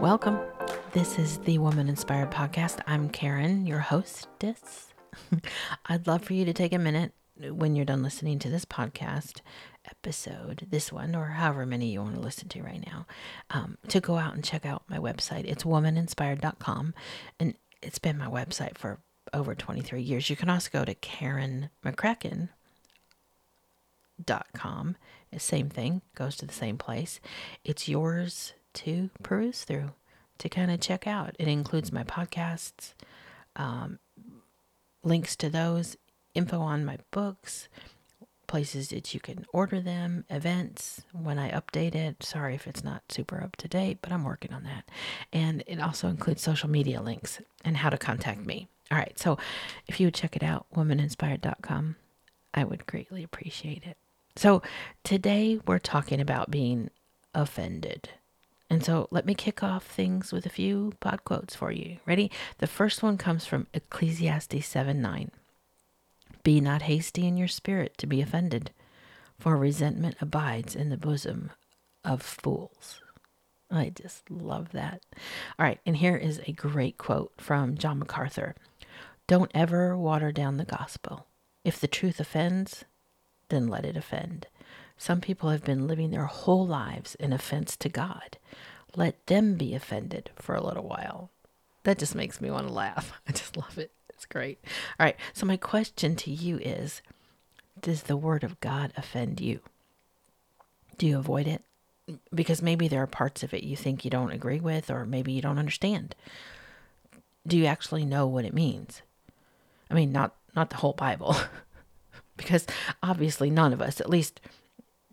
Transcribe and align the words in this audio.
Welcome. 0.00 0.38
This 0.92 1.18
is 1.18 1.38
the 1.38 1.58
Woman 1.58 1.88
Inspired 1.88 2.30
Podcast. 2.30 2.80
I'm 2.86 3.08
Karen, 3.08 3.66
your 3.66 3.80
hostess. 3.80 4.94
I'd 5.86 6.06
love 6.06 6.22
for 6.22 6.34
you 6.34 6.44
to 6.44 6.52
take 6.52 6.72
a 6.72 6.78
minute 6.78 7.12
when 7.36 7.74
you're 7.74 7.84
done 7.84 8.04
listening 8.04 8.38
to 8.38 8.48
this 8.48 8.64
podcast 8.64 9.40
episode, 9.84 10.68
this 10.70 10.92
one, 10.92 11.16
or 11.16 11.26
however 11.26 11.66
many 11.66 11.90
you 11.90 12.00
want 12.00 12.14
to 12.14 12.20
listen 12.20 12.48
to 12.50 12.62
right 12.62 12.84
now, 12.86 13.06
um, 13.50 13.76
to 13.88 14.00
go 14.00 14.16
out 14.16 14.34
and 14.34 14.44
check 14.44 14.64
out 14.64 14.84
my 14.88 14.98
website. 14.98 15.44
It's 15.46 15.64
womaninspired.com, 15.64 16.94
and 17.40 17.54
it's 17.82 17.98
been 17.98 18.18
my 18.18 18.28
website 18.28 18.78
for 18.78 19.00
over 19.34 19.56
23 19.56 20.00
years. 20.00 20.30
You 20.30 20.36
can 20.36 20.48
also 20.48 20.70
go 20.72 20.84
to 20.84 20.94
Karen 20.94 21.70
McCracken 21.84 22.50
dot 24.24 24.46
com. 24.54 24.96
Same 25.36 25.68
thing, 25.68 26.02
goes 26.14 26.36
to 26.36 26.46
the 26.46 26.54
same 26.54 26.78
place. 26.78 27.20
It's 27.64 27.88
yours 27.88 28.52
to 28.74 29.10
peruse 29.22 29.64
through, 29.64 29.90
to 30.38 30.48
kind 30.48 30.70
of 30.70 30.80
check 30.80 31.06
out. 31.06 31.34
It 31.38 31.48
includes 31.48 31.92
my 31.92 32.04
podcasts, 32.04 32.94
um, 33.56 33.98
links 35.02 35.36
to 35.36 35.50
those, 35.50 35.96
info 36.34 36.60
on 36.60 36.84
my 36.84 36.98
books, 37.10 37.68
places 38.46 38.88
that 38.88 39.14
you 39.14 39.20
can 39.20 39.44
order 39.52 39.80
them, 39.80 40.24
events 40.30 41.02
when 41.12 41.38
I 41.38 41.50
update 41.50 41.94
it. 41.94 42.22
Sorry 42.22 42.54
if 42.54 42.66
it's 42.66 42.82
not 42.82 43.02
super 43.10 43.42
up 43.42 43.56
to 43.56 43.68
date, 43.68 43.98
but 44.02 44.10
I'm 44.10 44.24
working 44.24 44.52
on 44.52 44.64
that. 44.64 44.88
And 45.32 45.62
it 45.66 45.80
also 45.80 46.08
includes 46.08 46.42
social 46.42 46.68
media 46.68 47.00
links 47.00 47.40
and 47.64 47.76
how 47.76 47.90
to 47.90 47.98
contact 47.98 48.44
me. 48.44 48.68
All 48.90 48.98
right, 48.98 49.18
so 49.18 49.38
if 49.86 50.00
you 50.00 50.06
would 50.06 50.14
check 50.14 50.34
it 50.34 50.42
out, 50.42 50.66
womaninspired.com, 50.74 51.96
I 52.54 52.64
would 52.64 52.86
greatly 52.86 53.22
appreciate 53.22 53.84
it. 53.84 53.98
So 54.34 54.62
today 55.04 55.60
we're 55.66 55.78
talking 55.78 56.20
about 56.20 56.50
being 56.50 56.90
offended. 57.34 58.08
And 58.70 58.84
so 58.84 59.08
let 59.10 59.24
me 59.24 59.34
kick 59.34 59.62
off 59.62 59.86
things 59.86 60.32
with 60.32 60.44
a 60.44 60.50
few 60.50 60.92
pod 61.00 61.24
quotes 61.24 61.54
for 61.54 61.72
you. 61.72 61.98
Ready? 62.06 62.30
The 62.58 62.66
first 62.66 63.02
one 63.02 63.16
comes 63.16 63.46
from 63.46 63.66
Ecclesiastes 63.72 64.66
7 64.66 65.00
9. 65.00 65.30
Be 66.42 66.60
not 66.60 66.82
hasty 66.82 67.26
in 67.26 67.36
your 67.36 67.48
spirit 67.48 67.96
to 67.98 68.06
be 68.06 68.20
offended, 68.20 68.70
for 69.38 69.56
resentment 69.56 70.16
abides 70.20 70.74
in 70.74 70.90
the 70.90 70.96
bosom 70.96 71.50
of 72.04 72.22
fools. 72.22 73.00
I 73.70 73.90
just 73.90 74.30
love 74.30 74.72
that. 74.72 75.02
All 75.58 75.66
right, 75.66 75.80
and 75.84 75.96
here 75.96 76.16
is 76.16 76.40
a 76.46 76.52
great 76.52 76.96
quote 76.96 77.32
from 77.38 77.76
John 77.76 77.98
MacArthur 77.98 78.54
Don't 79.26 79.50
ever 79.54 79.96
water 79.96 80.32
down 80.32 80.56
the 80.56 80.64
gospel. 80.64 81.26
If 81.64 81.80
the 81.80 81.88
truth 81.88 82.18
offends, 82.20 82.84
then 83.48 83.68
let 83.68 83.84
it 83.84 83.96
offend. 83.96 84.46
Some 84.98 85.20
people 85.20 85.50
have 85.50 85.64
been 85.64 85.86
living 85.86 86.10
their 86.10 86.26
whole 86.26 86.66
lives 86.66 87.14
in 87.14 87.32
offense 87.32 87.76
to 87.76 87.88
God. 87.88 88.36
Let 88.96 89.24
them 89.26 89.54
be 89.54 89.74
offended 89.74 90.30
for 90.34 90.56
a 90.56 90.62
little 90.62 90.82
while. 90.82 91.30
That 91.84 91.98
just 91.98 92.16
makes 92.16 92.40
me 92.40 92.50
want 92.50 92.66
to 92.66 92.72
laugh. 92.72 93.12
I 93.28 93.32
just 93.32 93.56
love 93.56 93.78
it. 93.78 93.92
It's 94.10 94.26
great. 94.26 94.58
All 94.98 95.06
right. 95.06 95.16
So, 95.32 95.46
my 95.46 95.56
question 95.56 96.16
to 96.16 96.30
you 96.32 96.58
is 96.58 97.00
Does 97.80 98.02
the 98.02 98.16
Word 98.16 98.42
of 98.42 98.58
God 98.58 98.92
offend 98.96 99.40
you? 99.40 99.60
Do 100.98 101.06
you 101.06 101.16
avoid 101.16 101.46
it? 101.46 101.62
Because 102.34 102.60
maybe 102.60 102.88
there 102.88 103.02
are 103.02 103.06
parts 103.06 103.44
of 103.44 103.54
it 103.54 103.62
you 103.62 103.76
think 103.76 104.04
you 104.04 104.10
don't 104.10 104.32
agree 104.32 104.58
with, 104.58 104.90
or 104.90 105.06
maybe 105.06 105.30
you 105.30 105.40
don't 105.40 105.58
understand. 105.58 106.16
Do 107.46 107.56
you 107.56 107.66
actually 107.66 108.04
know 108.04 108.26
what 108.26 108.44
it 108.44 108.52
means? 108.52 109.02
I 109.88 109.94
mean, 109.94 110.10
not 110.10 110.34
not 110.56 110.70
the 110.70 110.76
whole 110.76 110.94
Bible, 110.94 111.36
because 112.36 112.66
obviously 113.00 113.50
none 113.50 113.72
of 113.72 113.80
us, 113.80 114.00
at 114.00 114.10
least 114.10 114.40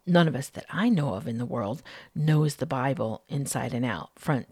none 0.05 0.27
of 0.27 0.35
us 0.35 0.49
that 0.49 0.65
I 0.69 0.89
know 0.89 1.15
of 1.15 1.27
in 1.27 1.37
the 1.37 1.45
world, 1.45 1.81
knows 2.13 2.55
the 2.55 2.65
Bible 2.65 3.23
inside 3.27 3.73
and 3.73 3.85
out, 3.85 4.11
front 4.15 4.47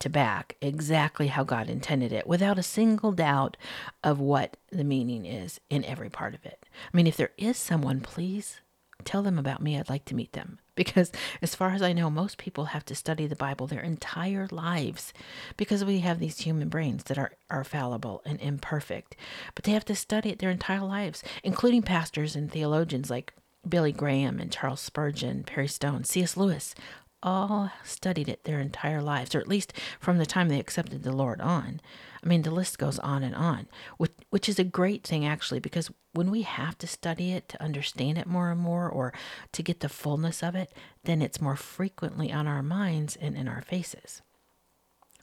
to 0.00 0.10
back, 0.10 0.56
exactly 0.60 1.28
how 1.28 1.44
God 1.44 1.68
intended 1.68 2.12
it, 2.12 2.26
without 2.26 2.58
a 2.58 2.62
single 2.62 3.12
doubt 3.12 3.56
of 4.04 4.20
what 4.20 4.56
the 4.70 4.84
meaning 4.84 5.24
is 5.24 5.60
in 5.70 5.84
every 5.84 6.10
part 6.10 6.34
of 6.34 6.44
it. 6.44 6.66
I 6.92 6.96
mean, 6.96 7.06
if 7.06 7.16
there 7.16 7.32
is 7.38 7.56
someone, 7.56 8.00
please 8.00 8.60
tell 9.04 9.22
them 9.22 9.38
about 9.38 9.62
me. 9.62 9.78
I'd 9.78 9.88
like 9.88 10.04
to 10.06 10.14
meet 10.14 10.32
them. 10.32 10.58
Because 10.76 11.10
as 11.40 11.54
far 11.54 11.70
as 11.70 11.80
I 11.80 11.94
know, 11.94 12.10
most 12.10 12.36
people 12.36 12.66
have 12.66 12.84
to 12.84 12.94
study 12.94 13.26
the 13.26 13.34
Bible 13.34 13.66
their 13.66 13.80
entire 13.80 14.46
lives 14.50 15.14
because 15.56 15.82
we 15.86 16.00
have 16.00 16.18
these 16.18 16.40
human 16.40 16.68
brains 16.68 17.04
that 17.04 17.16
are, 17.16 17.32
are 17.48 17.64
fallible 17.64 18.20
and 18.26 18.38
imperfect. 18.42 19.16
But 19.54 19.64
they 19.64 19.72
have 19.72 19.86
to 19.86 19.94
study 19.94 20.28
it 20.28 20.38
their 20.38 20.50
entire 20.50 20.82
lives, 20.82 21.22
including 21.42 21.80
pastors 21.80 22.36
and 22.36 22.52
theologians 22.52 23.08
like 23.08 23.32
Billy 23.68 23.92
Graham 23.92 24.38
and 24.38 24.52
Charles 24.52 24.80
Spurgeon, 24.80 25.44
Perry 25.44 25.68
Stone, 25.68 26.04
C.S. 26.04 26.36
Lewis, 26.36 26.74
all 27.22 27.72
studied 27.84 28.28
it 28.28 28.44
their 28.44 28.60
entire 28.60 29.02
lives, 29.02 29.34
or 29.34 29.40
at 29.40 29.48
least 29.48 29.72
from 29.98 30.18
the 30.18 30.26
time 30.26 30.48
they 30.48 30.60
accepted 30.60 31.02
the 31.02 31.12
Lord 31.12 31.40
on. 31.40 31.80
I 32.22 32.26
mean, 32.28 32.42
the 32.42 32.50
list 32.50 32.78
goes 32.78 32.98
on 33.00 33.22
and 33.22 33.34
on, 33.34 33.66
which, 33.96 34.12
which 34.30 34.48
is 34.48 34.58
a 34.58 34.64
great 34.64 35.04
thing 35.04 35.24
actually, 35.26 35.60
because 35.60 35.90
when 36.12 36.30
we 36.30 36.42
have 36.42 36.78
to 36.78 36.86
study 36.86 37.32
it 37.32 37.48
to 37.50 37.62
understand 37.62 38.18
it 38.18 38.26
more 38.26 38.50
and 38.50 38.60
more, 38.60 38.88
or 38.88 39.12
to 39.52 39.62
get 39.62 39.80
the 39.80 39.88
fullness 39.88 40.42
of 40.42 40.54
it, 40.54 40.72
then 41.04 41.20
it's 41.20 41.40
more 41.40 41.56
frequently 41.56 42.32
on 42.32 42.46
our 42.46 42.62
minds 42.62 43.16
and 43.16 43.36
in 43.36 43.48
our 43.48 43.62
faces. 43.62 44.22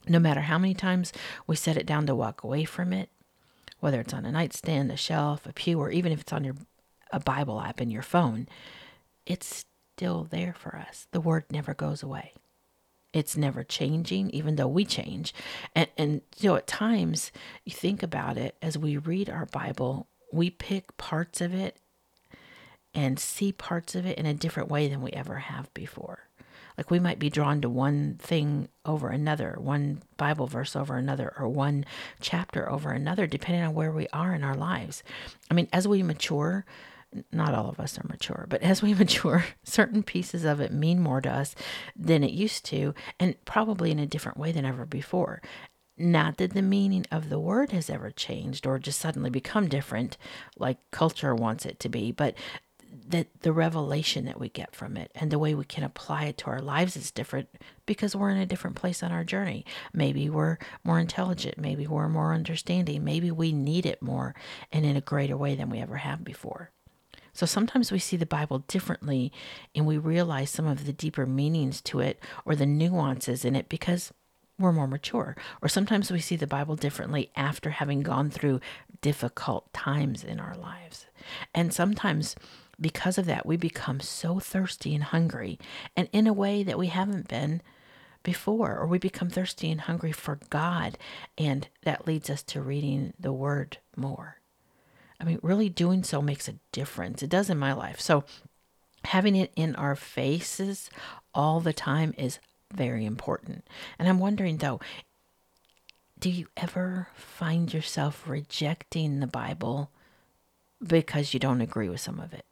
No 0.06 0.18
matter 0.18 0.42
how 0.42 0.58
many 0.58 0.74
times 0.74 1.12
we 1.46 1.56
set 1.56 1.76
it 1.76 1.86
down 1.86 2.06
to 2.06 2.14
walk 2.14 2.42
away 2.42 2.64
from 2.64 2.92
it, 2.92 3.08
whether 3.80 4.00
it's 4.00 4.14
on 4.14 4.26
a 4.26 4.32
nightstand, 4.32 4.90
a 4.90 4.96
shelf, 4.96 5.46
a 5.46 5.52
pew, 5.52 5.80
or 5.80 5.90
even 5.90 6.12
if 6.12 6.20
it's 6.20 6.32
on 6.32 6.44
your 6.44 6.56
a 7.12 7.20
Bible 7.20 7.60
app 7.60 7.80
in 7.80 7.90
your 7.90 8.02
phone, 8.02 8.48
it's 9.26 9.64
still 9.96 10.24
there 10.24 10.54
for 10.58 10.76
us. 10.76 11.06
The 11.12 11.20
word 11.20 11.44
never 11.50 11.74
goes 11.74 12.02
away. 12.02 12.32
It's 13.12 13.36
never 13.36 13.62
changing, 13.62 14.30
even 14.30 14.56
though 14.56 14.66
we 14.66 14.84
change. 14.84 15.32
And, 15.74 15.88
and 15.96 16.20
you 16.38 16.50
know, 16.50 16.56
at 16.56 16.66
times, 16.66 17.30
you 17.64 17.72
think 17.72 18.02
about 18.02 18.36
it 18.36 18.56
as 18.60 18.76
we 18.76 18.96
read 18.96 19.30
our 19.30 19.46
Bible, 19.46 20.08
we 20.32 20.50
pick 20.50 20.96
parts 20.96 21.40
of 21.40 21.54
it 21.54 21.76
and 22.92 23.18
see 23.18 23.52
parts 23.52 23.94
of 23.94 24.04
it 24.04 24.18
in 24.18 24.26
a 24.26 24.34
different 24.34 24.68
way 24.68 24.88
than 24.88 25.00
we 25.00 25.10
ever 25.12 25.36
have 25.36 25.72
before. 25.74 26.28
Like 26.76 26.90
we 26.90 26.98
might 26.98 27.20
be 27.20 27.30
drawn 27.30 27.60
to 27.60 27.68
one 27.68 28.16
thing 28.18 28.68
over 28.84 29.08
another, 29.08 29.56
one 29.58 30.02
Bible 30.16 30.48
verse 30.48 30.74
over 30.74 30.96
another, 30.96 31.32
or 31.38 31.48
one 31.48 31.84
chapter 32.20 32.68
over 32.68 32.90
another, 32.90 33.28
depending 33.28 33.62
on 33.62 33.74
where 33.74 33.92
we 33.92 34.08
are 34.12 34.34
in 34.34 34.42
our 34.42 34.56
lives. 34.56 35.04
I 35.48 35.54
mean, 35.54 35.68
as 35.72 35.86
we 35.86 36.02
mature, 36.02 36.64
not 37.32 37.54
all 37.54 37.68
of 37.68 37.80
us 37.80 37.98
are 37.98 38.06
mature, 38.08 38.46
but 38.48 38.62
as 38.62 38.82
we 38.82 38.94
mature, 38.94 39.44
certain 39.62 40.02
pieces 40.02 40.44
of 40.44 40.60
it 40.60 40.72
mean 40.72 41.00
more 41.00 41.20
to 41.20 41.30
us 41.30 41.54
than 41.96 42.24
it 42.24 42.32
used 42.32 42.64
to, 42.66 42.94
and 43.18 43.42
probably 43.44 43.90
in 43.90 43.98
a 43.98 44.06
different 44.06 44.38
way 44.38 44.52
than 44.52 44.64
ever 44.64 44.86
before. 44.86 45.40
Not 45.96 46.38
that 46.38 46.54
the 46.54 46.62
meaning 46.62 47.06
of 47.12 47.28
the 47.28 47.38
word 47.38 47.70
has 47.70 47.88
ever 47.88 48.10
changed 48.10 48.66
or 48.66 48.80
just 48.80 48.98
suddenly 48.98 49.30
become 49.30 49.68
different 49.68 50.16
like 50.58 50.78
culture 50.90 51.34
wants 51.34 51.64
it 51.64 51.78
to 51.80 51.88
be, 51.88 52.10
but 52.10 52.34
that 53.08 53.28
the 53.40 53.52
revelation 53.52 54.24
that 54.24 54.40
we 54.40 54.48
get 54.48 54.74
from 54.74 54.96
it 54.96 55.10
and 55.14 55.30
the 55.30 55.38
way 55.38 55.54
we 55.54 55.64
can 55.64 55.84
apply 55.84 56.24
it 56.24 56.38
to 56.38 56.46
our 56.46 56.60
lives 56.60 56.96
is 56.96 57.10
different 57.10 57.48
because 57.86 58.14
we're 58.14 58.30
in 58.30 58.38
a 58.38 58.46
different 58.46 58.76
place 58.76 59.02
on 59.02 59.12
our 59.12 59.24
journey. 59.24 59.64
Maybe 59.92 60.30
we're 60.30 60.58
more 60.84 60.98
intelligent, 60.98 61.58
maybe 61.58 61.86
we're 61.86 62.08
more 62.08 62.32
understanding, 62.32 63.04
maybe 63.04 63.30
we 63.30 63.52
need 63.52 63.86
it 63.86 64.00
more 64.00 64.34
and 64.72 64.84
in 64.84 64.96
a 64.96 65.00
greater 65.00 65.36
way 65.36 65.54
than 65.54 65.70
we 65.70 65.80
ever 65.80 65.96
have 65.96 66.24
before. 66.24 66.70
So 67.34 67.44
sometimes 67.44 67.92
we 67.92 67.98
see 67.98 68.16
the 68.16 68.24
Bible 68.24 68.60
differently 68.60 69.32
and 69.74 69.86
we 69.86 69.98
realize 69.98 70.50
some 70.50 70.66
of 70.66 70.86
the 70.86 70.92
deeper 70.92 71.26
meanings 71.26 71.80
to 71.82 72.00
it 72.00 72.18
or 72.44 72.56
the 72.56 72.64
nuances 72.64 73.44
in 73.44 73.54
it 73.56 73.68
because 73.68 74.12
we're 74.58 74.72
more 74.72 74.86
mature. 74.86 75.36
Or 75.60 75.68
sometimes 75.68 76.10
we 76.10 76.20
see 76.20 76.36
the 76.36 76.46
Bible 76.46 76.76
differently 76.76 77.30
after 77.36 77.70
having 77.70 78.02
gone 78.02 78.30
through 78.30 78.60
difficult 79.00 79.72
times 79.72 80.22
in 80.22 80.38
our 80.38 80.54
lives. 80.56 81.06
And 81.52 81.74
sometimes 81.74 82.36
because 82.80 83.18
of 83.18 83.26
that, 83.26 83.46
we 83.46 83.56
become 83.56 84.00
so 84.00 84.38
thirsty 84.38 84.94
and 84.94 85.04
hungry, 85.04 85.58
and 85.96 86.08
in 86.12 86.26
a 86.26 86.32
way 86.32 86.62
that 86.62 86.78
we 86.78 86.88
haven't 86.88 87.28
been 87.28 87.62
before, 88.22 88.76
or 88.76 88.86
we 88.86 88.98
become 88.98 89.28
thirsty 89.28 89.70
and 89.70 89.82
hungry 89.82 90.12
for 90.12 90.40
God, 90.50 90.98
and 91.38 91.68
that 91.82 92.06
leads 92.06 92.30
us 92.30 92.42
to 92.44 92.60
reading 92.60 93.12
the 93.18 93.32
Word 93.32 93.78
more. 93.96 94.40
I 95.20 95.24
mean, 95.24 95.38
really 95.42 95.68
doing 95.68 96.02
so 96.02 96.20
makes 96.20 96.48
a 96.48 96.56
difference. 96.72 97.22
It 97.22 97.30
does 97.30 97.50
in 97.50 97.58
my 97.58 97.72
life. 97.72 98.00
So, 98.00 98.24
having 99.04 99.36
it 99.36 99.52
in 99.54 99.74
our 99.76 99.94
faces 99.94 100.90
all 101.34 101.60
the 101.60 101.72
time 101.72 102.14
is 102.16 102.38
very 102.72 103.04
important. 103.04 103.66
And 103.98 104.08
I'm 104.08 104.18
wondering 104.18 104.58
though, 104.58 104.80
do 106.18 106.30
you 106.30 106.46
ever 106.56 107.08
find 107.14 107.72
yourself 107.72 108.24
rejecting 108.26 109.20
the 109.20 109.26
Bible 109.26 109.90
because 110.82 111.34
you 111.34 111.40
don't 111.40 111.60
agree 111.60 111.88
with 111.88 112.00
some 112.00 112.18
of 112.18 112.32
it? 112.32 112.46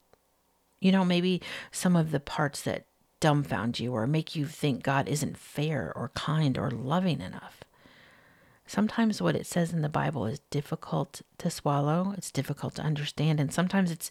You 0.80 0.92
know, 0.92 1.04
maybe 1.04 1.40
some 1.70 1.96
of 1.96 2.10
the 2.10 2.20
parts 2.20 2.62
that 2.62 2.86
dumbfound 3.20 3.78
you 3.78 3.92
or 3.92 4.06
make 4.06 4.34
you 4.34 4.46
think 4.46 4.82
God 4.82 5.08
isn't 5.08 5.38
fair 5.38 5.92
or 5.94 6.10
kind 6.14 6.58
or 6.58 6.70
loving 6.70 7.20
enough. 7.20 7.62
Sometimes 8.72 9.20
what 9.20 9.36
it 9.36 9.44
says 9.44 9.74
in 9.74 9.82
the 9.82 9.90
Bible 9.90 10.24
is 10.24 10.38
difficult 10.48 11.20
to 11.36 11.50
swallow, 11.50 12.14
it's 12.16 12.30
difficult 12.30 12.74
to 12.76 12.82
understand, 12.82 13.38
and 13.38 13.52
sometimes 13.52 13.90
it's 13.90 14.10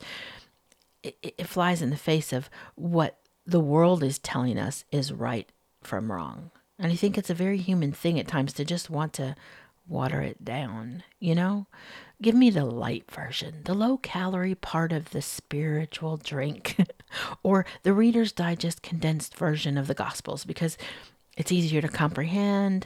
it, 1.02 1.18
it 1.24 1.48
flies 1.48 1.82
in 1.82 1.90
the 1.90 1.98
face 1.98 2.32
of 2.32 2.48
what 2.76 3.18
the 3.44 3.60
world 3.60 4.04
is 4.04 4.20
telling 4.20 4.60
us 4.60 4.86
is 4.92 5.12
right 5.12 5.52
from 5.82 6.12
wrong. 6.12 6.52
And 6.78 6.92
I 6.92 6.96
think 6.96 7.18
it's 7.18 7.32
a 7.32 7.34
very 7.34 7.58
human 7.58 7.92
thing 7.92 8.20
at 8.20 8.28
times 8.28 8.54
to 8.54 8.64
just 8.64 8.92
want 8.92 9.14
to 9.14 9.36
water 9.88 10.22
it 10.22 10.46
down, 10.46 11.02
you 11.20 11.34
know? 11.34 11.66
Give 12.22 12.36
me 12.36 12.52
the 12.52 12.66
light 12.66 13.10
version, 13.10 13.62
the 13.64 13.74
low 13.74 13.98
calorie 13.98 14.54
part 14.54 14.92
of 14.92 15.10
the 15.10 15.24
spiritual 15.24 16.18
drink, 16.18 16.78
or 17.42 17.66
the 17.82 17.94
Reader's 17.94 18.32
Digest 18.32 18.84
condensed 18.84 19.36
version 19.36 19.76
of 19.76 19.88
the 19.88 19.96
Gospels 19.96 20.46
because 20.46 20.78
it's 21.36 21.52
easier 21.52 21.82
to 21.82 21.88
comprehend. 21.88 22.86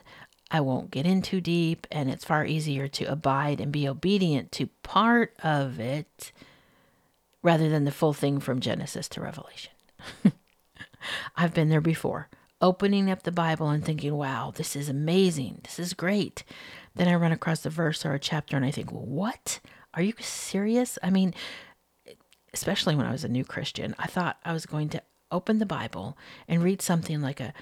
I 0.55 0.61
won't 0.61 0.89
get 0.89 1.05
in 1.05 1.21
too 1.21 1.41
deep, 1.41 1.85
and 1.91 2.09
it's 2.09 2.23
far 2.23 2.45
easier 2.45 2.87
to 2.87 3.03
abide 3.11 3.59
and 3.59 3.73
be 3.73 3.89
obedient 3.89 4.53
to 4.53 4.67
part 4.83 5.33
of 5.43 5.81
it 5.81 6.31
rather 7.43 7.67
than 7.67 7.83
the 7.83 7.91
full 7.91 8.13
thing 8.13 8.39
from 8.39 8.61
Genesis 8.61 9.09
to 9.09 9.21
Revelation. 9.21 9.73
I've 11.35 11.53
been 11.53 11.67
there 11.67 11.81
before, 11.81 12.29
opening 12.61 13.11
up 13.11 13.23
the 13.23 13.33
Bible 13.33 13.67
and 13.67 13.83
thinking, 13.83 14.15
wow, 14.15 14.53
this 14.55 14.77
is 14.77 14.87
amazing. 14.87 15.59
This 15.63 15.77
is 15.77 15.93
great. 15.93 16.45
Then 16.95 17.09
I 17.09 17.15
run 17.15 17.33
across 17.33 17.65
a 17.65 17.69
verse 17.69 18.05
or 18.05 18.13
a 18.13 18.19
chapter 18.19 18.55
and 18.55 18.65
I 18.65 18.71
think, 18.71 18.93
well, 18.93 19.05
what? 19.05 19.59
Are 19.93 20.01
you 20.01 20.13
serious? 20.21 20.97
I 21.03 21.09
mean, 21.09 21.33
especially 22.53 22.95
when 22.95 23.05
I 23.05 23.11
was 23.11 23.25
a 23.25 23.29
new 23.29 23.43
Christian, 23.43 23.93
I 23.99 24.07
thought 24.07 24.37
I 24.45 24.53
was 24.53 24.65
going 24.65 24.87
to 24.89 25.03
open 25.33 25.59
the 25.59 25.65
Bible 25.65 26.17
and 26.47 26.63
read 26.63 26.81
something 26.81 27.21
like 27.21 27.41
a, 27.41 27.53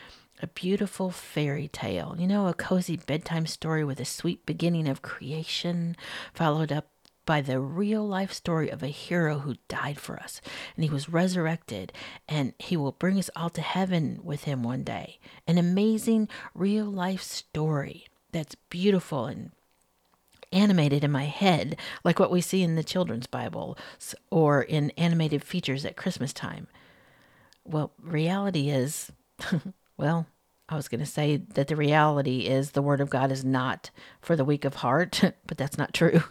a 0.43 0.47
beautiful 0.47 1.09
fairy 1.09 1.69
tale, 1.69 2.15
you 2.19 2.27
know, 2.27 2.47
a 2.47 2.53
cozy 2.53 2.97
bedtime 2.97 3.45
story 3.45 3.85
with 3.85 3.99
a 3.99 4.05
sweet 4.05 4.45
beginning 4.45 4.89
of 4.89 5.01
creation, 5.01 5.95
followed 6.33 6.71
up 6.71 6.89
by 7.25 7.39
the 7.39 7.59
real 7.59 8.05
life 8.05 8.33
story 8.33 8.69
of 8.69 8.83
a 8.83 8.87
hero 8.87 9.39
who 9.39 9.55
died 9.69 9.97
for 9.97 10.19
us 10.19 10.41
and 10.75 10.83
he 10.83 10.89
was 10.89 11.07
resurrected 11.07 11.93
and 12.27 12.53
he 12.59 12.75
will 12.75 12.91
bring 12.91 13.17
us 13.17 13.29
all 13.35 13.49
to 13.49 13.61
heaven 13.61 14.19
with 14.21 14.43
him 14.43 14.61
one 14.61 14.83
day. 14.83 15.17
An 15.47 15.57
amazing 15.57 16.27
real 16.53 16.85
life 16.85 17.21
story 17.21 18.05
that's 18.33 18.55
beautiful 18.69 19.25
and 19.25 19.51
animated 20.51 21.05
in 21.05 21.11
my 21.11 21.25
head, 21.25 21.77
like 22.03 22.19
what 22.19 22.31
we 22.31 22.41
see 22.41 22.61
in 22.61 22.75
the 22.75 22.83
children's 22.83 23.27
Bible 23.27 23.77
or 24.29 24.61
in 24.61 24.89
animated 24.91 25.43
features 25.43 25.85
at 25.85 25.95
Christmas 25.95 26.33
time. 26.33 26.67
Well, 27.63 27.93
reality 28.01 28.69
is, 28.69 29.11
well, 29.97 30.27
I 30.69 30.75
was 30.75 30.87
going 30.87 30.99
to 30.99 31.05
say 31.05 31.37
that 31.37 31.67
the 31.67 31.75
reality 31.75 32.47
is 32.47 32.71
the 32.71 32.81
Word 32.81 33.01
of 33.01 33.09
God 33.09 33.31
is 33.31 33.43
not 33.43 33.91
for 34.21 34.35
the 34.35 34.45
weak 34.45 34.65
of 34.65 34.75
heart, 34.75 35.21
but 35.47 35.57
that's 35.57 35.77
not 35.77 35.93
true. 35.93 36.23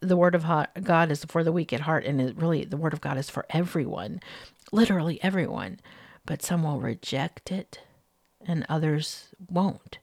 The 0.00 0.16
Word 0.16 0.34
of 0.34 0.46
God 0.82 1.10
is 1.10 1.24
for 1.24 1.42
the 1.42 1.52
weak 1.52 1.72
at 1.72 1.80
heart, 1.80 2.04
and 2.04 2.20
it 2.20 2.36
really, 2.36 2.64
the 2.64 2.76
Word 2.76 2.92
of 2.92 3.00
God 3.00 3.18
is 3.18 3.28
for 3.28 3.46
everyone, 3.50 4.20
literally 4.70 5.22
everyone. 5.22 5.80
But 6.24 6.42
some 6.42 6.62
will 6.62 6.80
reject 6.80 7.50
it, 7.50 7.80
and 8.46 8.64
others 8.68 9.28
won't 9.48 9.98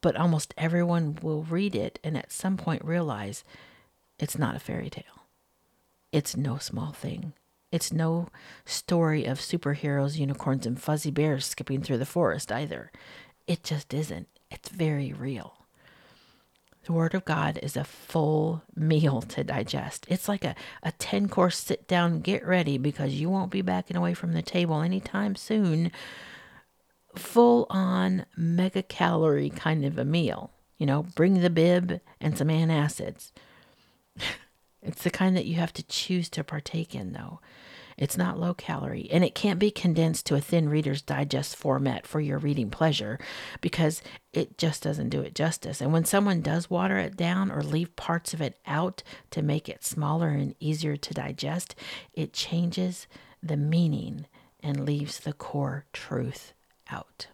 but 0.00 0.16
almost 0.16 0.54
everyone 0.56 1.18
will 1.22 1.42
read 1.42 1.74
it 1.74 1.98
and 2.04 2.16
at 2.16 2.32
some 2.32 2.56
point 2.56 2.84
realize 2.84 3.44
it's 4.18 4.38
not 4.38 4.56
a 4.56 4.60
fairy 4.60 4.90
tale. 4.90 5.04
It's 6.12 6.36
no 6.36 6.58
small 6.58 6.92
thing. 6.92 7.32
It's 7.70 7.92
no 7.92 8.28
story 8.64 9.24
of 9.24 9.38
superheroes, 9.38 10.18
unicorns, 10.18 10.66
and 10.66 10.80
fuzzy 10.80 11.10
bears 11.10 11.46
skipping 11.46 11.82
through 11.82 11.98
the 11.98 12.06
forest 12.06 12.50
either. 12.50 12.90
It 13.46 13.62
just 13.62 13.92
isn't. 13.92 14.28
It's 14.50 14.70
very 14.70 15.12
real. 15.12 15.54
The 16.84 16.94
Word 16.94 17.14
of 17.14 17.26
God 17.26 17.58
is 17.62 17.76
a 17.76 17.84
full 17.84 18.62
meal 18.74 19.20
to 19.20 19.44
digest. 19.44 20.06
It's 20.08 20.28
like 20.28 20.44
a, 20.44 20.54
a 20.82 20.92
10 20.92 21.28
course 21.28 21.58
sit 21.58 21.86
down, 21.86 22.20
get 22.20 22.46
ready 22.46 22.78
because 22.78 23.14
you 23.14 23.28
won't 23.28 23.50
be 23.50 23.60
backing 23.60 23.96
away 23.96 24.14
from 24.14 24.32
the 24.32 24.40
table 24.40 24.80
anytime 24.80 25.36
soon 25.36 25.92
full 27.14 27.66
on 27.68 28.24
mega 28.36 28.82
calorie 28.82 29.50
kind 29.50 29.84
of 29.84 29.98
a 29.98 30.04
meal. 30.04 30.50
You 30.78 30.86
know, 30.86 31.02
bring 31.02 31.40
the 31.40 31.50
bib 31.50 32.00
and 32.20 32.38
some 32.38 32.48
antacids. 32.48 33.32
it's 34.82 35.02
the 35.02 35.10
kind 35.10 35.36
that 35.36 35.46
you 35.46 35.56
have 35.56 35.72
to 35.74 35.82
choose 35.82 36.28
to 36.30 36.44
partake 36.44 36.94
in, 36.94 37.12
though. 37.12 37.40
It's 37.96 38.16
not 38.16 38.38
low 38.38 38.54
calorie, 38.54 39.08
and 39.10 39.24
it 39.24 39.34
can't 39.34 39.58
be 39.58 39.72
condensed 39.72 40.24
to 40.26 40.36
a 40.36 40.40
thin 40.40 40.68
Reader's 40.68 41.02
Digest 41.02 41.56
format 41.56 42.06
for 42.06 42.20
your 42.20 42.38
reading 42.38 42.70
pleasure 42.70 43.18
because 43.60 44.02
it 44.32 44.56
just 44.56 44.84
doesn't 44.84 45.08
do 45.08 45.20
it 45.20 45.34
justice. 45.34 45.80
And 45.80 45.92
when 45.92 46.04
someone 46.04 46.40
does 46.40 46.70
water 46.70 46.96
it 46.98 47.16
down 47.16 47.50
or 47.50 47.60
leave 47.60 47.96
parts 47.96 48.32
of 48.32 48.40
it 48.40 48.60
out 48.66 49.02
to 49.32 49.42
make 49.42 49.68
it 49.68 49.84
smaller 49.84 50.28
and 50.28 50.54
easier 50.60 50.96
to 50.96 51.14
digest, 51.14 51.74
it 52.12 52.32
changes 52.32 53.08
the 53.42 53.56
meaning 53.56 54.26
and 54.62 54.84
leaves 54.84 55.18
the 55.18 55.32
core 55.32 55.84
truth 55.92 56.52
out. 56.90 57.26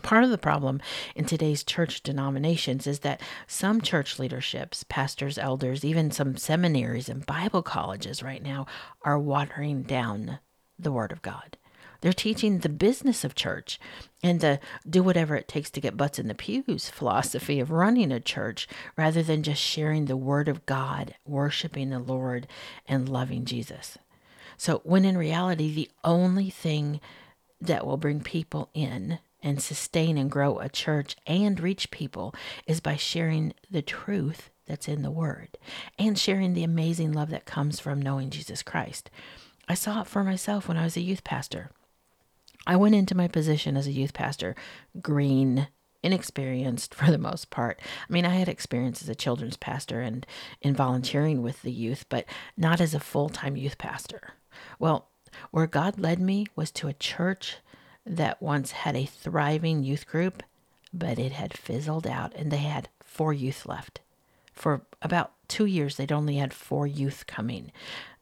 Part 0.00 0.24
of 0.24 0.30
the 0.30 0.38
problem 0.38 0.80
in 1.14 1.26
today's 1.26 1.62
church 1.62 2.02
denominations 2.02 2.86
is 2.86 3.00
that 3.00 3.20
some 3.46 3.82
church 3.82 4.18
leaderships, 4.18 4.84
pastors, 4.84 5.36
elders, 5.36 5.84
even 5.84 6.10
some 6.10 6.36
seminaries 6.36 7.10
and 7.10 7.26
Bible 7.26 7.62
colleges 7.62 8.22
right 8.22 8.42
now 8.42 8.66
are 9.02 9.18
watering 9.18 9.82
down 9.82 10.38
the 10.78 10.92
Word 10.92 11.12
of 11.12 11.20
God. 11.20 11.58
They're 12.00 12.12
teaching 12.12 12.58
the 12.58 12.68
business 12.68 13.22
of 13.22 13.34
church 13.34 13.78
and 14.22 14.40
the 14.40 14.60
do 14.88 15.02
whatever 15.02 15.36
it 15.36 15.46
takes 15.46 15.70
to 15.70 15.80
get 15.80 15.96
butts 15.96 16.18
in 16.18 16.26
the 16.26 16.34
pews 16.34 16.88
philosophy 16.88 17.60
of 17.60 17.70
running 17.70 18.10
a 18.10 18.18
church 18.18 18.66
rather 18.96 19.22
than 19.22 19.42
just 19.42 19.62
sharing 19.62 20.06
the 20.06 20.16
Word 20.16 20.48
of 20.48 20.66
God, 20.66 21.14
worshiping 21.26 21.90
the 21.90 22.00
Lord, 22.00 22.48
and 22.88 23.08
loving 23.08 23.44
Jesus. 23.44 23.98
So, 24.56 24.80
when 24.84 25.04
in 25.04 25.16
reality, 25.16 25.72
the 25.72 25.90
only 26.02 26.50
thing 26.50 27.00
that 27.60 27.86
will 27.86 27.96
bring 27.96 28.20
people 28.20 28.70
in 28.74 29.20
and 29.42 29.62
sustain 29.62 30.16
and 30.16 30.30
grow 30.30 30.58
a 30.58 30.68
church 30.68 31.16
and 31.26 31.58
reach 31.60 31.90
people 31.90 32.34
is 32.66 32.80
by 32.80 32.96
sharing 32.96 33.52
the 33.70 33.82
truth 33.82 34.50
that's 34.66 34.88
in 34.88 35.02
the 35.02 35.10
Word 35.10 35.58
and 35.98 36.18
sharing 36.18 36.54
the 36.54 36.64
amazing 36.64 37.12
love 37.12 37.30
that 37.30 37.44
comes 37.44 37.80
from 37.80 38.00
knowing 38.00 38.30
Jesus 38.30 38.62
Christ. 38.62 39.10
I 39.68 39.74
saw 39.74 40.02
it 40.02 40.06
for 40.06 40.24
myself 40.24 40.68
when 40.68 40.76
I 40.76 40.84
was 40.84 40.96
a 40.96 41.02
youth 41.02 41.24
pastor. 41.24 41.70
I 42.66 42.76
went 42.76 42.94
into 42.94 43.16
my 43.16 43.28
position 43.28 43.76
as 43.76 43.86
a 43.86 43.92
youth 43.92 44.12
pastor 44.12 44.54
green, 45.00 45.68
inexperienced 46.02 46.94
for 46.94 47.10
the 47.10 47.18
most 47.18 47.50
part. 47.50 47.80
I 48.08 48.12
mean, 48.12 48.24
I 48.24 48.34
had 48.34 48.48
experience 48.48 49.02
as 49.02 49.08
a 49.08 49.14
children's 49.14 49.56
pastor 49.56 50.00
and 50.00 50.26
in 50.60 50.74
volunteering 50.74 51.42
with 51.42 51.62
the 51.62 51.72
youth, 51.72 52.06
but 52.08 52.24
not 52.56 52.80
as 52.80 52.94
a 52.94 53.00
full 53.00 53.28
time 53.28 53.56
youth 53.56 53.78
pastor. 53.78 54.34
Well, 54.78 55.08
where 55.50 55.66
God 55.66 55.98
led 55.98 56.20
me 56.20 56.46
was 56.54 56.70
to 56.72 56.88
a 56.88 56.92
church 56.92 57.56
that 58.04 58.42
once 58.42 58.72
had 58.72 58.96
a 58.96 59.06
thriving 59.06 59.84
youth 59.84 60.06
group, 60.06 60.42
but 60.92 61.18
it 61.18 61.32
had 61.32 61.56
fizzled 61.56 62.06
out 62.06 62.34
and 62.34 62.50
they 62.50 62.58
had 62.58 62.88
four 63.00 63.32
youth 63.32 63.66
left. 63.66 64.00
For 64.52 64.82
about 65.00 65.32
two 65.48 65.64
years, 65.64 65.96
they'd 65.96 66.12
only 66.12 66.36
had 66.36 66.52
four 66.52 66.86
youth 66.86 67.26
coming. 67.26 67.72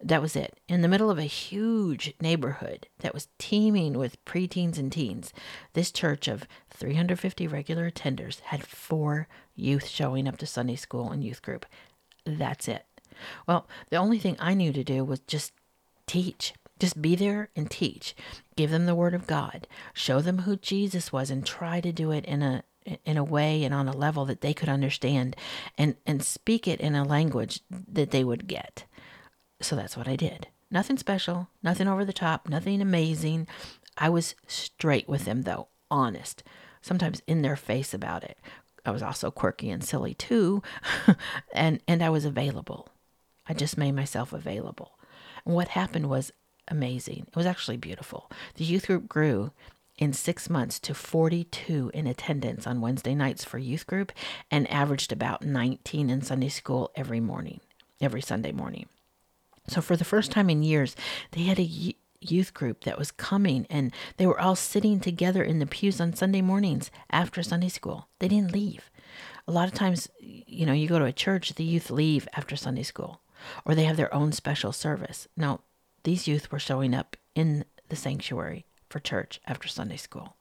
That 0.01 0.23
was 0.23 0.37
it. 0.37 0.59
In 0.69 0.81
the 0.81 0.89
middle 0.89 1.11
of 1.11 1.19
a 1.19 1.25
huge 1.25 2.15
neighborhood 2.21 2.87
that 3.01 3.13
was 3.13 3.29
teeming 3.39 3.99
with 3.99 4.25
preteens 4.25 4.79
and 4.79 4.93
teens, 4.93 5.33
this 5.73 5.91
church 5.91 6.29
of 6.29 6.47
350 6.71 7.47
regular 7.49 7.91
attenders 7.91 8.41
had 8.41 8.63
four 8.65 9.27
youth 9.55 9.87
showing 9.87 10.29
up 10.29 10.39
to 10.39 10.47
Sunday 10.47 10.77
school 10.77 11.11
and 11.11 11.25
youth 11.25 11.43
group. 11.43 11.67
That's 12.25 12.69
it. 12.69 12.87
Well, 13.47 13.67
the 13.91 13.97
only 13.97 14.19
thing 14.19 14.37
I 14.39 14.55
knew 14.55 14.73
to 14.73 14.85
do 14.85 15.05
was 15.05 15.21
just 15.21 15.53
teach. 16.07 16.55
Just 16.81 17.01
be 17.01 17.15
there 17.15 17.51
and 17.55 17.71
teach. 17.71 18.17
Give 18.57 18.71
them 18.71 18.87
the 18.87 18.95
word 18.95 19.15
of 19.15 19.27
God. 19.27 19.69
Show 19.93 20.21
them 20.21 20.41
who 20.41 20.57
Jesus 20.57 21.13
was 21.13 21.31
and 21.31 21.47
try 21.47 21.81
to 21.81 21.93
do 21.93 22.11
it 22.11 22.25
in 22.25 22.43
a 22.43 22.65
in 23.05 23.19
a 23.19 23.25
way 23.25 23.63
and 23.63 23.75
on 23.75 23.87
a 23.87 23.97
level 23.97 24.25
that 24.25 24.41
they 24.41 24.55
could 24.55 24.69
understand 24.69 25.37
and 25.77 25.97
and 26.07 26.23
speak 26.23 26.67
it 26.67 26.81
in 26.81 26.95
a 26.95 27.05
language 27.05 27.61
that 27.71 28.11
they 28.11 28.25
would 28.25 28.49
get. 28.49 28.85
So 29.61 29.77
that's 29.77 29.97
what 29.97 30.09
I 30.09 30.17
did. 30.17 30.49
Nothing 30.71 30.97
special, 30.97 31.49
nothing 31.63 31.87
over 31.87 32.05
the 32.05 32.13
top, 32.13 32.49
nothing 32.49 32.81
amazing. 32.81 33.47
I 33.99 34.09
was 34.09 34.35
straight 34.47 35.09
with 35.09 35.27
them 35.27 35.43
though, 35.43 35.69
honest. 35.91 36.43
Sometimes 36.81 37.21
in 37.27 37.43
their 37.43 37.57
face 37.57 37.93
about 37.93 38.25
it. 38.25 38.39
I 38.87 38.91
was 38.91 39.03
also 39.03 39.31
quirky 39.31 39.69
and 39.69 39.85
silly 39.85 40.15
too, 40.15 40.63
and 41.53 41.81
and 41.87 42.03
I 42.03 42.09
was 42.09 42.25
available. 42.25 42.89
I 43.47 43.53
just 43.53 43.77
made 43.77 43.93
myself 43.93 44.33
available. 44.33 44.99
And 45.45 45.55
what 45.55 45.69
happened 45.69 46.09
was 46.09 46.33
amazing. 46.71 47.27
It 47.29 47.37
was 47.37 47.47
actually 47.47 47.77
beautiful. 47.77 48.31
The 48.55 48.65
youth 48.65 48.87
group 48.87 49.09
grew 49.09 49.53
in 49.99 50.13
six 50.13 50.49
months 50.49 50.79
to 50.81 50.95
42 50.95 51.91
in 51.93 52.07
attendance 52.07 52.67
on 52.67 52.81
Wednesday 52.81 53.15
nights 53.15 53.45
for 53.45 53.59
youth 53.59 53.87
group 53.87 54.13
and 54.51 54.71
averaged 54.71 55.13
about 55.13 55.45
19 55.45 56.09
in 56.09 56.23
Sunday 56.23 56.49
school 56.49 56.91
every 56.95 57.21
morning, 57.21 57.61
every 58.01 58.23
Sunday 58.23 58.53
morning. 58.53 58.87
So, 59.69 59.81
for 59.83 59.97
the 59.97 60.05
first 60.05 60.33
time 60.33 60.49
in 60.49 60.63
years, 60.63 60.97
they 61.33 61.43
had 61.43 61.59
a 61.59 61.95
youth 62.21 62.55
group 62.55 62.85
that 62.85 62.99
was 62.99 63.11
coming 63.13 63.67
and 63.69 63.93
they 64.17 64.27
were 64.27 64.41
all 64.41 64.57
sitting 64.57 65.01
together 65.01 65.43
in 65.43 65.59
the 65.59 65.67
pews 65.67 66.01
on 66.01 66.15
Sunday 66.15 66.41
mornings 66.41 66.91
after 67.11 67.43
Sunday 67.43 67.69
school. 67.69 68.09
They 68.19 68.29
didn't 68.29 68.53
leave. 68.53 68.91
A 69.47 69.53
lot 69.53 69.69
of 69.69 69.75
times, 69.75 70.09
you 70.21 70.65
know, 70.65 70.73
you 70.73 70.89
go 70.89 70.99
to 70.99 71.05
a 71.05 71.13
church, 71.13 71.55
the 71.55 71.65
youth 71.65 71.91
leave 71.91 72.27
after 72.35 72.57
Sunday 72.57 72.83
school 72.83 73.21
or 73.65 73.75
they 73.75 73.85
have 73.85 73.97
their 73.97 74.13
own 74.15 74.33
special 74.33 74.73
service. 74.73 75.29
Now, 75.37 75.61
these 76.03 76.29
youth 76.29 76.51
were 76.51 76.59
showing 76.59 76.95
up 76.95 77.17
in 77.35 77.65
the 77.89 77.97
sanctuary 77.97 78.67
for 78.89 79.01
church 79.01 79.41
after 79.47 79.69
Sunday 79.69 79.97
school. 79.97 80.37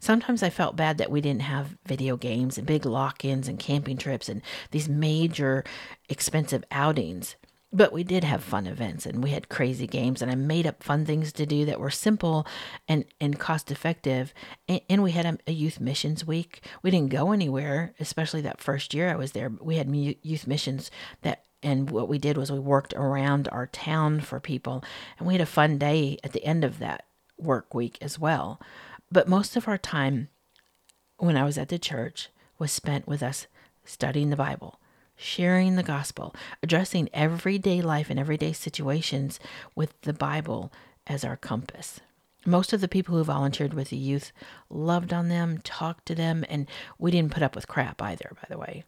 Sometimes 0.00 0.42
I 0.42 0.50
felt 0.50 0.76
bad 0.76 0.98
that 0.98 1.10
we 1.10 1.20
didn't 1.20 1.42
have 1.42 1.76
video 1.86 2.16
games 2.16 2.58
and 2.58 2.66
big 2.66 2.84
lock 2.86 3.24
ins 3.24 3.48
and 3.48 3.58
camping 3.58 3.96
trips 3.96 4.28
and 4.28 4.42
these 4.70 4.88
major 4.88 5.64
expensive 6.08 6.64
outings. 6.70 7.36
But 7.70 7.92
we 7.92 8.02
did 8.02 8.24
have 8.24 8.42
fun 8.42 8.66
events 8.66 9.04
and 9.04 9.22
we 9.22 9.30
had 9.30 9.50
crazy 9.50 9.86
games 9.86 10.22
and 10.22 10.30
I 10.30 10.34
made 10.36 10.66
up 10.66 10.82
fun 10.82 11.04
things 11.04 11.34
to 11.34 11.44
do 11.44 11.66
that 11.66 11.78
were 11.78 11.90
simple 11.90 12.46
and, 12.88 13.04
and 13.20 13.38
cost 13.38 13.70
effective. 13.70 14.32
And, 14.66 14.80
and 14.88 15.02
we 15.02 15.10
had 15.10 15.26
a, 15.26 15.38
a, 15.46 15.52
youth 15.52 15.78
missions 15.78 16.26
week. 16.26 16.64
We 16.82 16.90
didn't 16.90 17.10
go 17.10 17.30
anywhere, 17.30 17.92
especially 18.00 18.40
that 18.40 18.62
first 18.62 18.94
year 18.94 19.10
I 19.10 19.16
was 19.16 19.32
there. 19.32 19.52
We 19.60 19.76
had 19.76 19.94
youth 19.94 20.46
missions 20.46 20.90
that 21.20 21.44
and 21.62 21.90
what 21.90 22.08
we 22.08 22.18
did 22.18 22.36
was 22.36 22.52
we 22.52 22.58
worked 22.58 22.94
around 22.94 23.48
our 23.50 23.66
town 23.66 24.20
for 24.20 24.40
people 24.40 24.84
and 25.18 25.26
we 25.26 25.34
had 25.34 25.40
a 25.40 25.46
fun 25.46 25.78
day 25.78 26.18
at 26.22 26.32
the 26.32 26.44
end 26.44 26.64
of 26.64 26.78
that 26.78 27.04
work 27.36 27.74
week 27.74 27.98
as 28.00 28.18
well. 28.18 28.60
But 29.10 29.28
most 29.28 29.56
of 29.56 29.66
our 29.66 29.78
time 29.78 30.28
when 31.16 31.36
I 31.36 31.44
was 31.44 31.58
at 31.58 31.68
the 31.68 31.78
church 31.78 32.28
was 32.58 32.70
spent 32.70 33.08
with 33.08 33.22
us 33.22 33.46
studying 33.84 34.30
the 34.30 34.36
Bible, 34.36 34.78
sharing 35.16 35.76
the 35.76 35.82
gospel, 35.82 36.34
addressing 36.62 37.08
everyday 37.12 37.80
life 37.80 38.10
and 38.10 38.20
everyday 38.20 38.52
situations 38.52 39.40
with 39.74 40.00
the 40.02 40.12
Bible 40.12 40.72
as 41.06 41.24
our 41.24 41.36
compass. 41.36 42.00
Most 42.46 42.72
of 42.72 42.80
the 42.80 42.88
people 42.88 43.16
who 43.16 43.24
volunteered 43.24 43.74
with 43.74 43.90
the 43.90 43.96
youth 43.96 44.32
loved 44.70 45.12
on 45.12 45.28
them, 45.28 45.58
talked 45.64 46.06
to 46.06 46.14
them, 46.14 46.44
and 46.48 46.68
we 46.98 47.10
didn't 47.10 47.32
put 47.32 47.42
up 47.42 47.56
with 47.56 47.66
crap 47.66 48.00
either, 48.00 48.30
by 48.36 48.46
the 48.48 48.58
way. 48.58 48.84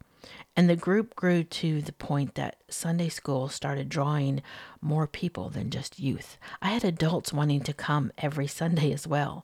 And 0.60 0.68
the 0.68 0.76
group 0.76 1.16
grew 1.16 1.42
to 1.42 1.80
the 1.80 1.92
point 1.94 2.34
that 2.34 2.56
Sunday 2.68 3.08
school 3.08 3.48
started 3.48 3.88
drawing 3.88 4.42
more 4.82 5.06
people 5.06 5.48
than 5.48 5.70
just 5.70 5.98
youth. 5.98 6.36
I 6.60 6.68
had 6.68 6.84
adults 6.84 7.32
wanting 7.32 7.62
to 7.62 7.72
come 7.72 8.12
every 8.18 8.46
Sunday 8.46 8.92
as 8.92 9.06
well 9.06 9.42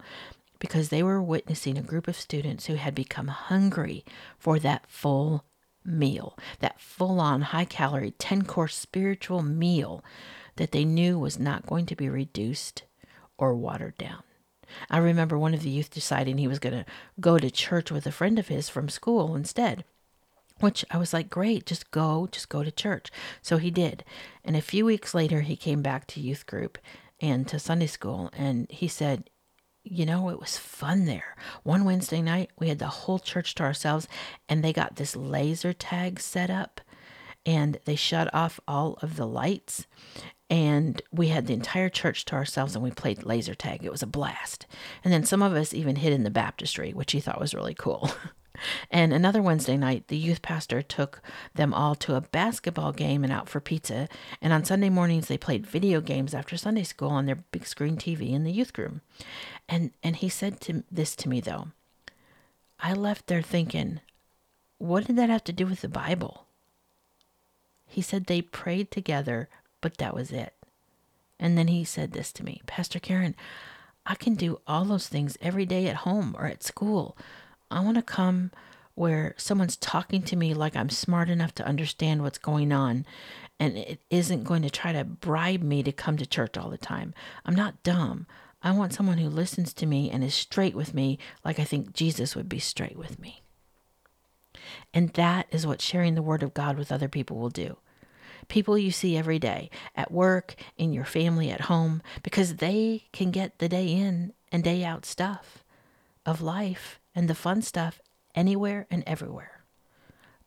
because 0.58 0.90
they 0.90 1.02
were 1.02 1.22
witnessing 1.22 1.78
a 1.78 1.82
group 1.82 2.06
of 2.06 2.20
students 2.20 2.66
who 2.66 2.74
had 2.74 2.94
become 2.94 3.28
hungry 3.28 4.04
for 4.38 4.58
that 4.58 4.84
full 4.90 5.46
meal, 5.86 6.36
that 6.58 6.82
full 6.82 7.18
on 7.18 7.40
high 7.40 7.64
calorie 7.64 8.12
10 8.18 8.44
course 8.44 8.76
spiritual 8.76 9.40
meal 9.40 10.04
that 10.56 10.72
they 10.72 10.84
knew 10.84 11.18
was 11.18 11.38
not 11.38 11.64
going 11.64 11.86
to 11.86 11.96
be 11.96 12.10
reduced 12.10 12.82
or 13.38 13.54
watered 13.54 13.96
down. 13.96 14.22
I 14.90 14.98
remember 14.98 15.38
one 15.38 15.54
of 15.54 15.62
the 15.62 15.70
youth 15.70 15.88
deciding 15.88 16.36
he 16.36 16.46
was 16.46 16.58
going 16.58 16.74
to 16.74 16.84
go 17.18 17.38
to 17.38 17.50
church 17.50 17.90
with 17.90 18.06
a 18.06 18.12
friend 18.12 18.38
of 18.38 18.48
his 18.48 18.68
from 18.68 18.90
school 18.90 19.34
instead. 19.34 19.82
Which 20.60 20.84
I 20.90 20.96
was 20.96 21.12
like, 21.12 21.28
great, 21.28 21.66
just 21.66 21.90
go, 21.90 22.28
just 22.30 22.48
go 22.48 22.62
to 22.62 22.70
church. 22.70 23.10
So 23.42 23.58
he 23.58 23.70
did. 23.70 24.04
And 24.44 24.56
a 24.56 24.62
few 24.62 24.84
weeks 24.84 25.14
later, 25.14 25.42
he 25.42 25.56
came 25.56 25.82
back 25.82 26.06
to 26.08 26.20
youth 26.20 26.46
group 26.46 26.78
and 27.20 27.46
to 27.48 27.58
Sunday 27.58 27.86
school. 27.86 28.30
And 28.32 28.66
he 28.70 28.88
said, 28.88 29.28
you 29.88 30.04
know, 30.04 30.30
it 30.30 30.40
was 30.40 30.58
fun 30.58 31.04
there. 31.04 31.36
One 31.62 31.84
Wednesday 31.84 32.20
night, 32.20 32.50
we 32.58 32.68
had 32.68 32.80
the 32.80 32.86
whole 32.86 33.20
church 33.20 33.54
to 33.56 33.62
ourselves, 33.62 34.08
and 34.48 34.64
they 34.64 34.72
got 34.72 34.96
this 34.96 35.14
laser 35.14 35.72
tag 35.72 36.18
set 36.18 36.50
up, 36.50 36.80
and 37.44 37.78
they 37.84 37.94
shut 37.94 38.32
off 38.34 38.58
all 38.66 38.98
of 39.00 39.16
the 39.16 39.26
lights, 39.26 39.86
and 40.48 41.02
we 41.10 41.28
had 41.28 41.46
the 41.46 41.54
entire 41.54 41.88
church 41.88 42.24
to 42.26 42.34
ourselves, 42.34 42.74
and 42.74 42.84
we 42.84 42.90
played 42.90 43.24
laser 43.24 43.54
tag. 43.54 43.84
It 43.84 43.90
was 43.90 44.02
a 44.02 44.06
blast. 44.06 44.66
And 45.02 45.12
then 45.12 45.24
some 45.24 45.42
of 45.42 45.54
us 45.54 45.74
even 45.74 45.96
hid 45.96 46.12
in 46.12 46.24
the 46.24 46.30
baptistry, 46.30 46.92
which 46.92 47.12
he 47.12 47.20
thought 47.20 47.40
was 47.40 47.54
really 47.54 47.74
cool. 47.74 48.10
And 48.90 49.12
another 49.12 49.42
Wednesday 49.42 49.76
night, 49.76 50.08
the 50.08 50.16
youth 50.16 50.42
pastor 50.42 50.82
took 50.82 51.20
them 51.54 51.74
all 51.74 51.94
to 51.96 52.14
a 52.14 52.20
basketball 52.20 52.92
game 52.92 53.24
and 53.24 53.32
out 53.32 53.48
for 53.48 53.60
pizza. 53.60 54.08
And 54.40 54.52
on 54.52 54.64
Sunday 54.64 54.88
mornings, 54.88 55.28
they 55.28 55.38
played 55.38 55.66
video 55.66 56.00
games 56.00 56.34
after 56.34 56.56
Sunday 56.56 56.82
school 56.82 57.10
on 57.10 57.26
their 57.26 57.44
big 57.52 57.66
screen 57.66 57.96
TV 57.96 58.32
in 58.32 58.44
the 58.44 58.52
youth 58.52 58.76
room. 58.78 59.00
And 59.68 59.90
and 60.02 60.16
he 60.16 60.28
said 60.28 60.60
to 60.62 60.84
this 60.90 61.16
to 61.16 61.28
me 61.28 61.40
though. 61.40 61.68
I 62.78 62.92
left 62.92 63.26
there 63.26 63.42
thinking, 63.42 64.00
what 64.78 65.06
did 65.06 65.16
that 65.16 65.30
have 65.30 65.44
to 65.44 65.52
do 65.52 65.66
with 65.66 65.80
the 65.80 65.88
Bible? 65.88 66.46
He 67.86 68.02
said 68.02 68.26
they 68.26 68.42
prayed 68.42 68.90
together, 68.90 69.48
but 69.80 69.98
that 69.98 70.14
was 70.14 70.30
it. 70.30 70.54
And 71.38 71.56
then 71.56 71.68
he 71.68 71.84
said 71.84 72.12
this 72.12 72.32
to 72.32 72.44
me, 72.44 72.62
Pastor 72.66 72.98
Karen, 72.98 73.34
I 74.06 74.14
can 74.14 74.34
do 74.34 74.60
all 74.66 74.84
those 74.84 75.08
things 75.08 75.36
every 75.40 75.66
day 75.66 75.86
at 75.88 75.96
home 75.96 76.34
or 76.38 76.46
at 76.46 76.62
school. 76.62 77.16
I 77.70 77.80
want 77.80 77.96
to 77.96 78.02
come 78.02 78.52
where 78.94 79.34
someone's 79.36 79.76
talking 79.76 80.22
to 80.22 80.36
me 80.36 80.54
like 80.54 80.74
I'm 80.74 80.88
smart 80.88 81.28
enough 81.28 81.54
to 81.56 81.66
understand 81.66 82.22
what's 82.22 82.38
going 82.38 82.72
on 82.72 83.04
and 83.60 83.76
it 83.76 84.00
isn't 84.10 84.44
going 84.44 84.62
to 84.62 84.70
try 84.70 84.92
to 84.92 85.04
bribe 85.04 85.62
me 85.62 85.82
to 85.82 85.92
come 85.92 86.16
to 86.16 86.26
church 86.26 86.56
all 86.56 86.70
the 86.70 86.78
time. 86.78 87.14
I'm 87.44 87.54
not 87.54 87.82
dumb. 87.82 88.26
I 88.62 88.70
want 88.72 88.94
someone 88.94 89.18
who 89.18 89.28
listens 89.28 89.72
to 89.74 89.86
me 89.86 90.10
and 90.10 90.24
is 90.24 90.34
straight 90.34 90.74
with 90.74 90.94
me 90.94 91.18
like 91.44 91.58
I 91.58 91.64
think 91.64 91.92
Jesus 91.92 92.34
would 92.34 92.48
be 92.48 92.58
straight 92.58 92.96
with 92.96 93.18
me. 93.18 93.42
And 94.94 95.10
that 95.10 95.46
is 95.50 95.66
what 95.66 95.82
sharing 95.82 96.14
the 96.14 96.22
Word 96.22 96.42
of 96.42 96.54
God 96.54 96.78
with 96.78 96.90
other 96.90 97.08
people 97.08 97.38
will 97.38 97.50
do. 97.50 97.76
People 98.48 98.78
you 98.78 98.90
see 98.90 99.16
every 99.16 99.38
day, 99.38 99.70
at 99.94 100.12
work, 100.12 100.54
in 100.76 100.92
your 100.92 101.04
family, 101.04 101.50
at 101.50 101.62
home, 101.62 102.02
because 102.22 102.56
they 102.56 103.04
can 103.12 103.30
get 103.30 103.58
the 103.58 103.68
day 103.68 103.88
in 103.88 104.32
and 104.52 104.62
day 104.62 104.84
out 104.84 105.04
stuff 105.04 105.64
of 106.24 106.40
life 106.40 107.00
and 107.14 107.28
the 107.28 107.34
fun 107.34 107.62
stuff 107.62 108.00
anywhere 108.34 108.86
and 108.90 109.02
everywhere. 109.06 109.64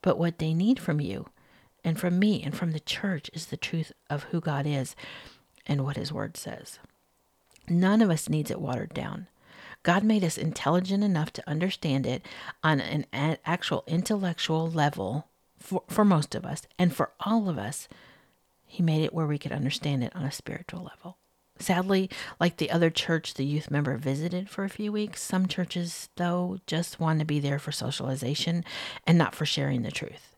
But 0.01 0.18
what 0.18 0.39
they 0.39 0.53
need 0.53 0.79
from 0.79 1.01
you 1.01 1.27
and 1.84 2.00
from 2.00 2.20
me 2.20 2.41
and 2.44 2.56
from 2.56 2.72
the 2.72 2.79
church 2.79 3.29
is 3.34 3.48
the 3.48 3.58
truth 3.58 3.91
of 4.10 4.24
who 4.25 4.39
God 4.39 4.65
is 4.65 4.96
and 5.65 5.84
what 5.84 5.98
His 5.98 6.13
Word 6.13 6.38
says. 6.38 6.79
None 7.68 8.01
of 8.01 8.10
us 8.10 8.29
needs 8.29 8.50
it 8.51 8.62
watered 8.62 8.94
down. 8.94 9.27
God 9.84 10.03
made 10.03 10.24
us 10.24 10.38
intelligent 10.38 11.03
enough 11.03 11.32
to 11.34 11.50
understand 11.50 12.06
it 12.06 12.25
on 12.63 12.82
an 12.82 13.06
actual 13.13 13.84
intellectual 13.88 14.70
level 14.70 15.28
for, 15.60 15.84
for 15.88 16.06
most 16.06 16.36
of 16.36 16.46
us, 16.46 16.63
and 16.78 16.96
for 16.96 17.12
all 17.20 17.50
of 17.50 17.58
us, 17.58 17.88
He 18.66 18.82
made 18.82 19.04
it 19.04 19.13
where 19.13 19.28
we 19.28 19.38
could 19.38 19.51
understand 19.51 20.04
it 20.04 20.16
on 20.16 20.24
a 20.24 20.32
spiritual 20.32 20.84
level. 20.84 21.18
Sadly, 21.60 22.10
like 22.39 22.58
the 22.58 22.72
other 22.72 22.89
church 22.89 23.34
the 23.34 23.46
youth 23.46 23.70
member 23.70 23.98
visited 23.98 24.50
for 24.50 24.63
a 24.63 24.70
few 24.70 24.92
weeks, 24.94 25.22
some 25.22 25.46
churches, 25.46 26.10
though, 26.16 26.60
just 26.66 27.00
want 27.00 27.20
to 27.20 27.25
be 27.25 27.39
there 27.39 27.60
for 27.60 27.74
socialization 27.74 28.63
and 29.06 29.18
not 29.18 29.36
for 29.36 29.46
sharing 29.46 29.82
the 29.82 29.92
truth. 29.92 30.38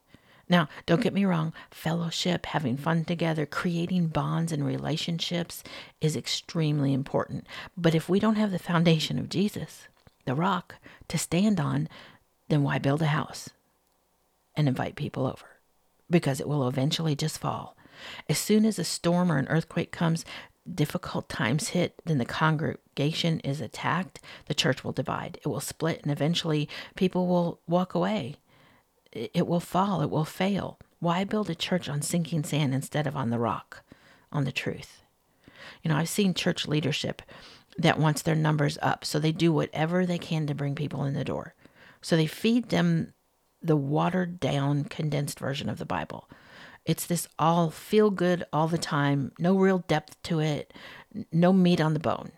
Now, 0.50 0.68
don't 0.86 1.02
get 1.02 1.14
me 1.14 1.24
wrong, 1.24 1.54
fellowship, 1.70 2.48
having 2.48 2.76
fun 2.76 3.06
together, 3.06 3.46
creating 3.46 4.08
bonds 4.08 4.52
and 4.52 4.66
relationships 4.66 5.64
is 6.02 6.18
extremely 6.18 6.92
important. 6.92 7.48
But 7.78 7.96
if 7.96 8.10
we 8.10 8.20
don't 8.20 8.36
have 8.36 8.52
the 8.52 8.60
foundation 8.60 9.18
of 9.18 9.30
Jesus, 9.30 9.88
the 10.26 10.36
rock, 10.36 10.76
to 11.08 11.18
stand 11.18 11.60
on, 11.60 11.88
then 12.50 12.64
why 12.64 12.80
build 12.80 13.02
a 13.02 13.08
house 13.08 13.50
and 14.56 14.68
invite 14.68 14.96
people 14.96 15.26
over? 15.26 15.58
Because 16.10 16.40
it 16.40 16.48
will 16.48 16.68
eventually 16.68 17.16
just 17.16 17.40
fall. 17.40 17.78
As 18.30 18.38
soon 18.38 18.66
as 18.66 18.80
a 18.80 18.84
storm 18.84 19.32
or 19.32 19.38
an 19.38 19.48
earthquake 19.48 19.92
comes, 19.92 20.26
difficult 20.72 21.30
times 21.30 21.70
hit, 21.70 21.96
then 22.06 22.18
the 22.18 22.26
congregation 22.26 23.40
is 23.42 23.62
attacked, 23.62 24.20
the 24.48 24.54
church 24.54 24.84
will 24.84 24.92
divide. 24.92 25.40
It 25.44 25.48
will 25.48 25.60
split, 25.60 26.02
and 26.04 26.12
eventually 26.12 26.70
people 26.96 27.28
will 27.28 27.60
walk 27.68 27.96
away. 27.96 28.36
It 29.12 29.48
will 29.48 29.60
fall, 29.60 30.02
it 30.02 30.10
will 30.10 30.26
fail. 30.26 30.80
Why 31.00 31.24
build 31.24 31.50
a 31.50 31.56
church 31.56 31.90
on 31.90 32.02
sinking 32.02 32.44
sand 32.44 32.74
instead 32.74 33.08
of 33.08 33.16
on 33.16 33.30
the 33.30 33.40
rock, 33.40 33.84
on 34.32 34.44
the 34.44 34.52
truth? 34.52 35.02
You 35.82 35.90
know, 35.90 35.98
I've 35.98 36.10
seen 36.10 36.34
church 36.34 36.68
leadership 36.68 37.22
that 37.78 38.00
wants 38.00 38.22
their 38.22 38.36
numbers 38.36 38.78
up, 38.82 39.04
so 39.04 39.20
they 39.20 39.32
do 39.32 39.52
whatever 39.52 40.06
they 40.06 40.18
can 40.18 40.46
to 40.48 40.54
bring 40.54 40.76
people 40.76 41.04
in 41.04 41.14
the 41.14 41.24
door. 41.24 41.56
So 42.02 42.16
they 42.16 42.28
feed 42.28 42.70
them 42.70 43.14
the 43.62 43.76
watered 43.76 44.40
down, 44.40 44.86
condensed 44.86 45.40
version 45.40 45.70
of 45.70 45.78
the 45.78 45.86
Bible. 45.86 46.30
It's 46.86 47.06
this 47.06 47.28
all 47.38 47.70
feel 47.70 48.10
good 48.10 48.44
all 48.52 48.68
the 48.68 48.78
time, 48.78 49.32
no 49.38 49.56
real 49.56 49.80
depth 49.88 50.22
to 50.24 50.40
it, 50.40 50.74
no 51.32 51.54
meat 51.54 51.80
on 51.80 51.94
the 51.94 52.00
bone. 52.00 52.32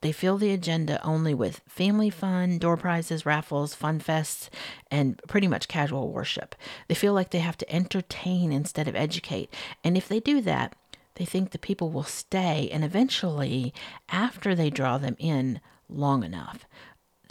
They 0.00 0.10
fill 0.10 0.36
the 0.36 0.50
agenda 0.50 1.00
only 1.04 1.32
with 1.32 1.60
family 1.68 2.10
fun, 2.10 2.58
door 2.58 2.76
prizes, 2.76 3.24
raffles, 3.24 3.72
fun 3.76 4.00
fests, 4.00 4.48
and 4.90 5.20
pretty 5.28 5.46
much 5.46 5.68
casual 5.68 6.10
worship. 6.10 6.56
They 6.88 6.96
feel 6.96 7.12
like 7.12 7.30
they 7.30 7.38
have 7.38 7.56
to 7.58 7.72
entertain 7.72 8.50
instead 8.50 8.88
of 8.88 8.96
educate. 8.96 9.54
And 9.84 9.96
if 9.96 10.08
they 10.08 10.18
do 10.18 10.40
that, 10.40 10.74
they 11.14 11.24
think 11.24 11.50
the 11.50 11.58
people 11.58 11.90
will 11.90 12.02
stay, 12.02 12.68
and 12.72 12.82
eventually, 12.84 13.72
after 14.08 14.54
they 14.54 14.70
draw 14.70 14.98
them 14.98 15.14
in 15.18 15.60
long 15.88 16.24
enough, 16.24 16.66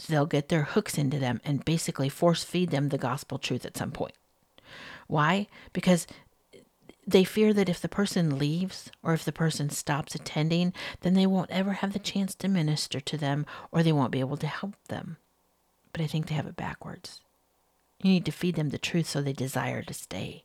they'll 0.06 0.26
get 0.26 0.48
their 0.48 0.64
hooks 0.64 0.98
into 0.98 1.18
them 1.18 1.40
and 1.44 1.64
basically 1.64 2.08
force 2.08 2.44
feed 2.44 2.70
them 2.70 2.88
the 2.88 2.98
gospel 2.98 3.38
truth 3.38 3.64
at 3.64 3.76
some 3.76 3.90
point. 3.90 4.14
Why? 5.06 5.48
Because 5.72 6.06
they 7.06 7.24
fear 7.24 7.52
that 7.52 7.68
if 7.68 7.80
the 7.80 7.88
person 7.88 8.38
leaves 8.38 8.90
or 9.02 9.12
if 9.12 9.24
the 9.24 9.32
person 9.32 9.70
stops 9.70 10.14
attending, 10.14 10.72
then 11.00 11.14
they 11.14 11.26
won't 11.26 11.50
ever 11.50 11.74
have 11.74 11.92
the 11.92 11.98
chance 11.98 12.34
to 12.36 12.48
minister 12.48 13.00
to 13.00 13.16
them 13.16 13.44
or 13.70 13.82
they 13.82 13.92
won't 13.92 14.12
be 14.12 14.20
able 14.20 14.36
to 14.36 14.46
help 14.46 14.76
them. 14.88 15.16
But 15.92 16.00
I 16.00 16.06
think 16.06 16.26
they 16.26 16.34
have 16.34 16.46
it 16.46 16.56
backwards. 16.56 17.20
You 18.02 18.10
need 18.10 18.24
to 18.26 18.32
feed 18.32 18.54
them 18.54 18.70
the 18.70 18.78
truth 18.78 19.08
so 19.08 19.20
they 19.20 19.32
desire 19.32 19.82
to 19.82 19.94
stay. 19.94 20.44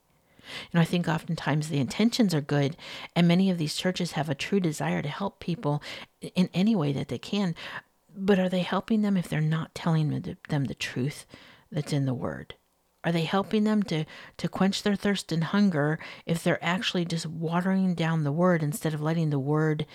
You 0.72 0.78
know, 0.78 0.80
I 0.80 0.84
think 0.84 1.08
oftentimes 1.08 1.68
the 1.68 1.78
intentions 1.78 2.34
are 2.34 2.40
good, 2.40 2.76
and 3.14 3.28
many 3.28 3.50
of 3.50 3.58
these 3.58 3.76
churches 3.76 4.12
have 4.12 4.30
a 4.30 4.34
true 4.34 4.60
desire 4.60 5.02
to 5.02 5.08
help 5.08 5.40
people 5.40 5.82
in 6.34 6.48
any 6.54 6.74
way 6.74 6.92
that 6.92 7.08
they 7.08 7.18
can. 7.18 7.54
But 8.20 8.40
are 8.40 8.48
they 8.48 8.62
helping 8.62 9.02
them 9.02 9.16
if 9.16 9.28
they're 9.28 9.40
not 9.40 9.76
telling 9.76 10.36
them 10.48 10.64
the 10.64 10.74
truth 10.74 11.24
that's 11.70 11.92
in 11.92 12.04
the 12.04 12.14
word? 12.14 12.54
Are 13.04 13.12
they 13.12 13.22
helping 13.22 13.62
them 13.62 13.84
to, 13.84 14.04
to 14.38 14.48
quench 14.48 14.82
their 14.82 14.96
thirst 14.96 15.30
and 15.30 15.44
hunger 15.44 16.00
if 16.26 16.42
they're 16.42 16.62
actually 16.62 17.04
just 17.04 17.26
watering 17.26 17.94
down 17.94 18.24
the 18.24 18.32
word 18.32 18.62
instead 18.62 18.92
of 18.92 19.00
letting 19.00 19.30
the 19.30 19.38
word 19.38 19.86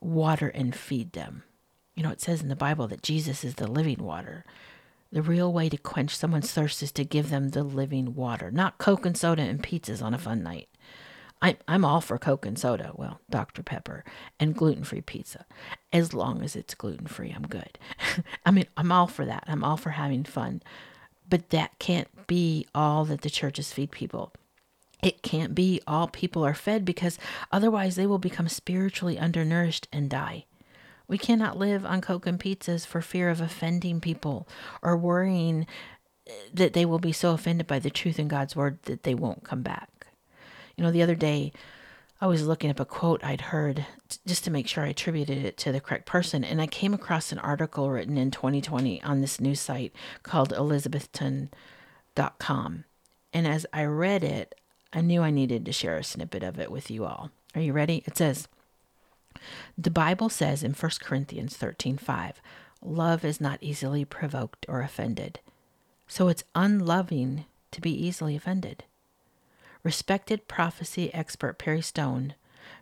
water 0.00 0.48
and 0.48 0.74
feed 0.74 1.14
them? 1.14 1.42
You 1.96 2.04
know, 2.04 2.10
it 2.10 2.20
says 2.20 2.42
in 2.42 2.48
the 2.48 2.54
Bible 2.54 2.86
that 2.88 3.02
Jesus 3.02 3.42
is 3.42 3.56
the 3.56 3.66
living 3.66 4.04
water. 4.04 4.44
The 5.10 5.20
real 5.20 5.52
way 5.52 5.68
to 5.68 5.76
quench 5.76 6.14
someone's 6.14 6.52
thirst 6.52 6.80
is 6.80 6.92
to 6.92 7.04
give 7.04 7.28
them 7.28 7.48
the 7.48 7.64
living 7.64 8.14
water, 8.14 8.52
not 8.52 8.78
Coke 8.78 9.04
and 9.04 9.16
soda 9.16 9.42
and 9.42 9.60
pizzas 9.60 10.00
on 10.00 10.14
a 10.14 10.18
fun 10.18 10.44
night. 10.44 10.68
I, 11.40 11.56
I'm 11.68 11.84
all 11.84 12.00
for 12.00 12.18
Coke 12.18 12.46
and 12.46 12.58
soda, 12.58 12.92
well, 12.94 13.20
Dr. 13.30 13.62
Pepper, 13.62 14.04
and 14.40 14.56
gluten 14.56 14.84
free 14.84 15.00
pizza. 15.00 15.46
As 15.92 16.12
long 16.12 16.42
as 16.42 16.56
it's 16.56 16.74
gluten 16.74 17.06
free, 17.06 17.32
I'm 17.34 17.46
good. 17.46 17.78
I 18.46 18.50
mean, 18.50 18.66
I'm 18.76 18.90
all 18.90 19.06
for 19.06 19.24
that. 19.24 19.44
I'm 19.46 19.62
all 19.62 19.76
for 19.76 19.90
having 19.90 20.24
fun. 20.24 20.62
But 21.28 21.50
that 21.50 21.78
can't 21.78 22.08
be 22.26 22.66
all 22.74 23.04
that 23.04 23.20
the 23.20 23.30
churches 23.30 23.72
feed 23.72 23.90
people. 23.90 24.32
It 25.02 25.22
can't 25.22 25.54
be 25.54 25.80
all 25.86 26.08
people 26.08 26.44
are 26.44 26.54
fed 26.54 26.84
because 26.84 27.18
otherwise 27.52 27.94
they 27.94 28.06
will 28.06 28.18
become 28.18 28.48
spiritually 28.48 29.18
undernourished 29.18 29.86
and 29.92 30.10
die. 30.10 30.46
We 31.06 31.18
cannot 31.18 31.56
live 31.56 31.86
on 31.86 32.00
Coke 32.00 32.26
and 32.26 32.38
pizzas 32.38 32.86
for 32.86 33.00
fear 33.00 33.30
of 33.30 33.40
offending 33.40 34.00
people 34.00 34.48
or 34.82 34.96
worrying 34.96 35.66
that 36.52 36.72
they 36.72 36.84
will 36.84 36.98
be 36.98 37.12
so 37.12 37.32
offended 37.32 37.66
by 37.66 37.78
the 37.78 37.90
truth 37.90 38.18
in 38.18 38.28
God's 38.28 38.56
word 38.56 38.82
that 38.82 39.04
they 39.04 39.14
won't 39.14 39.44
come 39.44 39.62
back. 39.62 39.97
You 40.78 40.84
know, 40.84 40.92
the 40.92 41.02
other 41.02 41.16
day 41.16 41.52
I 42.20 42.28
was 42.28 42.46
looking 42.46 42.70
up 42.70 42.78
a 42.78 42.84
quote 42.84 43.24
I'd 43.24 43.40
heard 43.40 43.84
just 44.24 44.44
to 44.44 44.52
make 44.52 44.68
sure 44.68 44.84
I 44.84 44.90
attributed 44.90 45.44
it 45.44 45.56
to 45.58 45.72
the 45.72 45.80
correct 45.80 46.06
person, 46.06 46.44
and 46.44 46.62
I 46.62 46.68
came 46.68 46.94
across 46.94 47.32
an 47.32 47.40
article 47.40 47.90
written 47.90 48.16
in 48.16 48.30
2020 48.30 49.02
on 49.02 49.20
this 49.20 49.40
news 49.40 49.58
site 49.58 49.92
called 50.22 50.52
Elizabethton.com. 50.52 52.84
And 53.32 53.46
as 53.46 53.66
I 53.72 53.84
read 53.84 54.22
it, 54.22 54.54
I 54.92 55.00
knew 55.00 55.20
I 55.20 55.30
needed 55.30 55.66
to 55.66 55.72
share 55.72 55.96
a 55.96 56.04
snippet 56.04 56.44
of 56.44 56.60
it 56.60 56.70
with 56.70 56.92
you 56.92 57.04
all. 57.04 57.32
Are 57.56 57.60
you 57.60 57.72
ready? 57.72 58.04
It 58.06 58.16
says, 58.16 58.46
The 59.76 59.90
Bible 59.90 60.28
says 60.28 60.62
in 60.62 60.74
1 60.74 60.92
Corinthians 61.00 61.56
13:5, 61.56 62.34
love 62.80 63.24
is 63.24 63.40
not 63.40 63.58
easily 63.60 64.04
provoked 64.04 64.64
or 64.68 64.80
offended. 64.80 65.40
So 66.06 66.28
it's 66.28 66.44
unloving 66.54 67.46
to 67.72 67.80
be 67.80 67.90
easily 67.90 68.36
offended. 68.36 68.84
Respected 69.88 70.48
prophecy 70.48 71.10
expert 71.14 71.56
Perry 71.58 71.80
Stone 71.80 72.34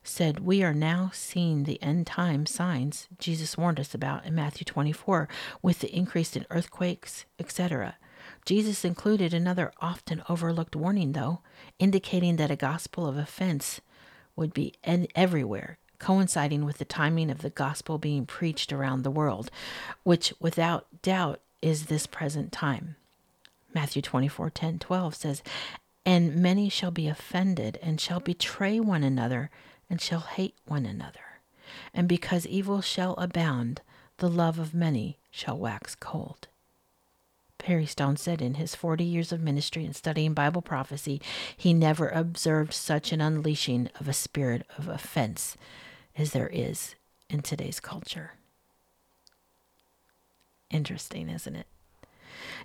said, 0.02 0.40
We 0.40 0.64
are 0.64 0.74
now 0.74 1.12
seeing 1.14 1.62
the 1.62 1.80
end 1.80 2.04
time 2.04 2.46
signs 2.46 3.06
Jesus 3.20 3.56
warned 3.56 3.78
us 3.78 3.94
about 3.94 4.26
in 4.26 4.34
Matthew 4.34 4.64
24 4.64 5.28
with 5.62 5.78
the 5.78 5.96
increase 5.96 6.34
in 6.34 6.46
earthquakes, 6.50 7.24
etc. 7.38 7.94
Jesus 8.44 8.84
included 8.84 9.32
another 9.32 9.72
often 9.80 10.24
overlooked 10.28 10.74
warning, 10.74 11.12
though, 11.12 11.42
indicating 11.78 12.34
that 12.38 12.50
a 12.50 12.56
gospel 12.56 13.06
of 13.06 13.16
offense 13.16 13.80
would 14.34 14.52
be 14.52 14.74
everywhere, 15.14 15.78
coinciding 16.00 16.64
with 16.64 16.78
the 16.78 16.84
timing 16.84 17.30
of 17.30 17.38
the 17.38 17.50
gospel 17.50 17.98
being 17.98 18.26
preached 18.26 18.72
around 18.72 19.04
the 19.04 19.12
world, 19.12 19.48
which 20.02 20.34
without 20.40 20.88
doubt 21.02 21.38
is 21.62 21.86
this 21.86 22.08
present 22.08 22.50
time. 22.50 22.96
Matthew 23.72 24.02
24 24.02 24.50
10 24.50 24.80
12 24.80 25.14
says, 25.14 25.42
and 26.06 26.36
many 26.36 26.68
shall 26.68 26.92
be 26.92 27.08
offended, 27.08 27.80
and 27.82 28.00
shall 28.00 28.20
betray 28.20 28.78
one 28.78 29.02
another, 29.02 29.50
and 29.90 30.00
shall 30.00 30.20
hate 30.20 30.54
one 30.64 30.86
another. 30.86 31.40
And 31.92 32.08
because 32.08 32.46
evil 32.46 32.80
shall 32.80 33.14
abound, 33.14 33.82
the 34.18 34.28
love 34.28 34.60
of 34.60 34.72
many 34.72 35.18
shall 35.32 35.58
wax 35.58 35.96
cold. 35.96 36.46
Perry 37.58 37.86
Stone 37.86 38.18
said 38.18 38.40
in 38.40 38.54
his 38.54 38.76
40 38.76 39.02
years 39.02 39.32
of 39.32 39.40
ministry 39.40 39.84
and 39.84 39.96
studying 39.96 40.32
Bible 40.32 40.62
prophecy, 40.62 41.20
he 41.56 41.74
never 41.74 42.08
observed 42.08 42.72
such 42.72 43.10
an 43.10 43.20
unleashing 43.20 43.90
of 43.98 44.06
a 44.06 44.12
spirit 44.12 44.64
of 44.78 44.88
offense 44.88 45.56
as 46.16 46.30
there 46.30 46.50
is 46.52 46.94
in 47.28 47.42
today's 47.42 47.80
culture. 47.80 48.34
Interesting, 50.70 51.28
isn't 51.28 51.56
it? 51.56 51.66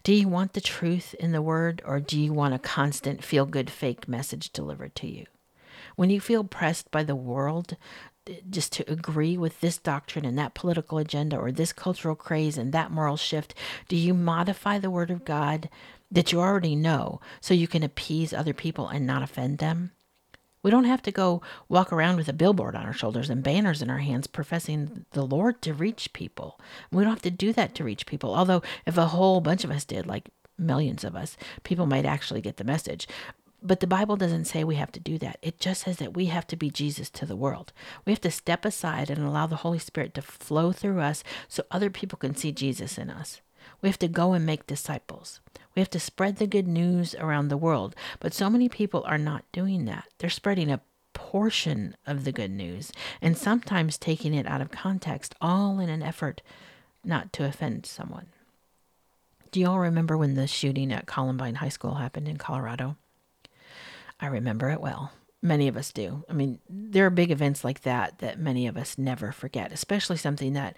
Do 0.03 0.13
you 0.13 0.27
want 0.27 0.53
the 0.53 0.61
truth 0.61 1.13
in 1.19 1.31
the 1.31 1.43
word, 1.43 1.81
or 1.85 1.99
do 1.99 2.19
you 2.19 2.33
want 2.33 2.55
a 2.55 2.59
constant 2.59 3.23
feel 3.23 3.45
good 3.45 3.69
fake 3.69 4.07
message 4.07 4.51
delivered 4.51 4.95
to 4.95 5.07
you? 5.07 5.25
When 5.95 6.09
you 6.09 6.19
feel 6.19 6.43
pressed 6.43 6.89
by 6.89 7.03
the 7.03 7.15
world 7.15 7.77
eh, 8.25 8.37
just 8.49 8.71
to 8.73 8.91
agree 8.91 9.37
with 9.37 9.61
this 9.61 9.77
doctrine 9.77 10.25
and 10.25 10.37
that 10.39 10.55
political 10.55 10.97
agenda, 10.97 11.37
or 11.37 11.51
this 11.51 11.71
cultural 11.71 12.15
craze 12.15 12.57
and 12.57 12.73
that 12.73 12.89
moral 12.91 13.17
shift, 13.17 13.53
do 13.87 13.95
you 13.95 14.15
modify 14.15 14.79
the 14.79 14.89
word 14.89 15.11
of 15.11 15.23
God 15.23 15.69
that 16.09 16.31
you 16.31 16.39
already 16.39 16.75
know 16.75 17.21
so 17.39 17.53
you 17.53 17.67
can 17.67 17.83
appease 17.83 18.33
other 18.33 18.53
people 18.53 18.87
and 18.87 19.05
not 19.05 19.21
offend 19.21 19.59
them? 19.59 19.91
We 20.63 20.71
don't 20.71 20.85
have 20.85 21.01
to 21.03 21.11
go 21.11 21.41
walk 21.69 21.91
around 21.91 22.17
with 22.17 22.29
a 22.29 22.33
billboard 22.33 22.75
on 22.75 22.85
our 22.85 22.93
shoulders 22.93 23.29
and 23.29 23.43
banners 23.43 23.81
in 23.81 23.89
our 23.89 23.99
hands 23.99 24.27
professing 24.27 25.05
the 25.11 25.25
Lord 25.25 25.61
to 25.63 25.73
reach 25.73 26.13
people. 26.13 26.59
We 26.91 27.03
don't 27.03 27.13
have 27.13 27.21
to 27.23 27.31
do 27.31 27.51
that 27.53 27.73
to 27.75 27.83
reach 27.83 28.05
people. 28.05 28.35
Although, 28.35 28.61
if 28.85 28.97
a 28.97 29.07
whole 29.07 29.41
bunch 29.41 29.63
of 29.63 29.71
us 29.71 29.85
did, 29.85 30.05
like 30.05 30.29
millions 30.57 31.03
of 31.03 31.15
us, 31.15 31.35
people 31.63 31.85
might 31.85 32.05
actually 32.05 32.41
get 32.41 32.57
the 32.57 32.63
message. 32.63 33.07
But 33.63 33.79
the 33.79 33.87
Bible 33.87 34.15
doesn't 34.15 34.45
say 34.45 34.63
we 34.63 34.75
have 34.75 34.91
to 34.93 34.99
do 34.99 35.17
that. 35.19 35.37
It 35.41 35.59
just 35.59 35.83
says 35.83 35.97
that 35.97 36.15
we 36.15 36.27
have 36.27 36.47
to 36.47 36.55
be 36.55 36.71
Jesus 36.71 37.09
to 37.11 37.25
the 37.25 37.35
world. 37.35 37.73
We 38.05 38.11
have 38.11 38.21
to 38.21 38.31
step 38.31 38.65
aside 38.65 39.09
and 39.09 39.23
allow 39.23 39.45
the 39.45 39.57
Holy 39.57 39.77
Spirit 39.77 40.15
to 40.15 40.21
flow 40.21 40.71
through 40.71 40.99
us 40.99 41.23
so 41.47 41.63
other 41.69 41.91
people 41.91 42.17
can 42.17 42.35
see 42.35 42.51
Jesus 42.51 42.97
in 42.97 43.11
us. 43.11 43.41
We 43.81 43.89
have 43.89 43.99
to 43.99 44.07
go 44.07 44.33
and 44.33 44.45
make 44.45 44.67
disciples. 44.67 45.39
We 45.75 45.79
have 45.79 45.89
to 45.91 45.99
spread 45.99 46.37
the 46.37 46.47
good 46.47 46.67
news 46.67 47.15
around 47.15 47.47
the 47.47 47.57
world. 47.57 47.95
But 48.19 48.33
so 48.33 48.49
many 48.49 48.69
people 48.69 49.03
are 49.05 49.17
not 49.17 49.45
doing 49.51 49.85
that. 49.85 50.05
They're 50.17 50.29
spreading 50.29 50.71
a 50.71 50.81
portion 51.13 51.95
of 52.05 52.23
the 52.23 52.31
good 52.31 52.51
news 52.51 52.91
and 53.21 53.37
sometimes 53.37 53.97
taking 53.97 54.33
it 54.33 54.47
out 54.47 54.61
of 54.61 54.71
context, 54.71 55.35
all 55.41 55.79
in 55.79 55.89
an 55.89 56.03
effort 56.03 56.41
not 57.03 57.31
to 57.33 57.45
offend 57.45 57.85
someone. 57.85 58.27
Do 59.51 59.59
you 59.59 59.67
all 59.67 59.79
remember 59.79 60.17
when 60.17 60.35
the 60.35 60.47
shooting 60.47 60.93
at 60.93 61.07
Columbine 61.07 61.55
High 61.55 61.69
School 61.69 61.95
happened 61.95 62.27
in 62.27 62.37
Colorado? 62.37 62.95
I 64.19 64.27
remember 64.27 64.69
it 64.69 64.79
well. 64.79 65.11
Many 65.41 65.67
of 65.67 65.75
us 65.75 65.91
do. 65.91 66.23
I 66.29 66.33
mean, 66.33 66.59
there 66.69 67.05
are 67.05 67.09
big 67.09 67.31
events 67.31 67.63
like 67.63 67.81
that 67.81 68.19
that 68.19 68.39
many 68.39 68.67
of 68.67 68.77
us 68.77 68.97
never 68.97 69.31
forget, 69.31 69.71
especially 69.71 70.17
something 70.17 70.53
that 70.53 70.75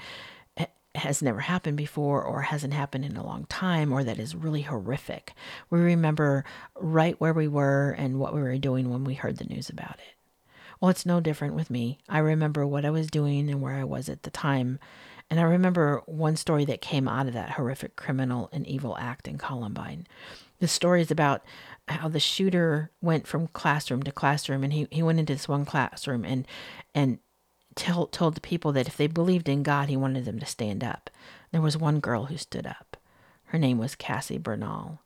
has 0.95 1.21
never 1.21 1.39
happened 1.39 1.77
before 1.77 2.23
or 2.23 2.43
hasn't 2.43 2.73
happened 2.73 3.05
in 3.05 3.17
a 3.17 3.25
long 3.25 3.45
time 3.45 3.91
or 3.91 4.03
that 4.03 4.19
is 4.19 4.35
really 4.35 4.61
horrific. 4.61 5.33
We 5.69 5.79
remember 5.79 6.45
right 6.75 7.19
where 7.19 7.33
we 7.33 7.47
were 7.47 7.91
and 7.97 8.19
what 8.19 8.33
we 8.33 8.41
were 8.41 8.57
doing 8.57 8.89
when 8.89 9.03
we 9.03 9.15
heard 9.15 9.37
the 9.37 9.45
news 9.45 9.69
about 9.69 9.95
it. 9.95 10.15
Well, 10.79 10.91
it's 10.91 11.05
no 11.05 11.19
different 11.19 11.55
with 11.55 11.69
me. 11.69 11.99
I 12.09 12.19
remember 12.19 12.67
what 12.67 12.85
I 12.85 12.89
was 12.89 13.07
doing 13.07 13.49
and 13.49 13.61
where 13.61 13.75
I 13.75 13.85
was 13.85 14.09
at 14.09 14.23
the 14.23 14.29
time. 14.29 14.79
And 15.29 15.39
I 15.39 15.43
remember 15.43 16.03
one 16.05 16.35
story 16.35 16.65
that 16.65 16.81
came 16.81 17.07
out 17.07 17.27
of 17.27 17.33
that 17.33 17.51
horrific 17.51 17.95
criminal 17.95 18.49
and 18.51 18.67
evil 18.67 18.97
act 18.99 19.27
in 19.27 19.37
Columbine. 19.37 20.05
The 20.59 20.67
story 20.67 21.01
is 21.01 21.09
about 21.09 21.43
how 21.87 22.07
the 22.07 22.19
shooter 22.19 22.91
went 23.01 23.27
from 23.27 23.47
classroom 23.47 24.03
to 24.03 24.11
classroom 24.11 24.63
and 24.63 24.73
he, 24.73 24.87
he 24.91 25.01
went 25.01 25.19
into 25.19 25.33
this 25.33 25.47
one 25.47 25.65
classroom 25.65 26.23
and 26.23 26.47
and 26.93 27.19
told 27.75 28.35
the 28.35 28.41
people 28.41 28.71
that 28.73 28.87
if 28.87 28.97
they 28.97 29.07
believed 29.07 29.49
in 29.49 29.63
God, 29.63 29.89
he 29.89 29.97
wanted 29.97 30.25
them 30.25 30.39
to 30.39 30.45
stand 30.45 30.83
up. 30.83 31.09
There 31.51 31.61
was 31.61 31.77
one 31.77 31.99
girl 31.99 32.25
who 32.25 32.37
stood 32.37 32.65
up. 32.65 32.97
Her 33.45 33.57
name 33.59 33.77
was 33.77 33.95
Cassie 33.95 34.39
Bernall. 34.39 34.99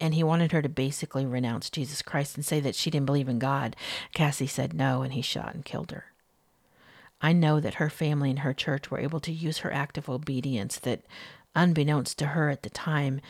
And 0.00 0.14
he 0.14 0.22
wanted 0.22 0.52
her 0.52 0.62
to 0.62 0.68
basically 0.68 1.26
renounce 1.26 1.68
Jesus 1.68 2.00
Christ 2.00 2.36
and 2.36 2.44
say 2.44 2.60
that 2.60 2.76
she 2.76 2.90
didn't 2.90 3.06
believe 3.06 3.28
in 3.28 3.40
God. 3.40 3.74
Cassie 4.12 4.46
said 4.46 4.72
no, 4.72 5.02
and 5.02 5.12
he 5.12 5.22
shot 5.22 5.54
and 5.54 5.64
killed 5.64 5.90
her. 5.90 6.04
I 7.20 7.32
know 7.32 7.58
that 7.58 7.74
her 7.74 7.90
family 7.90 8.30
and 8.30 8.40
her 8.40 8.54
church 8.54 8.90
were 8.90 9.00
able 9.00 9.20
to 9.20 9.32
use 9.32 9.58
her 9.58 9.72
act 9.72 9.98
of 9.98 10.08
obedience 10.08 10.78
that, 10.80 11.02
unbeknownst 11.56 12.18
to 12.18 12.26
her 12.26 12.50
at 12.50 12.62
the 12.62 12.70
time, 12.70 13.20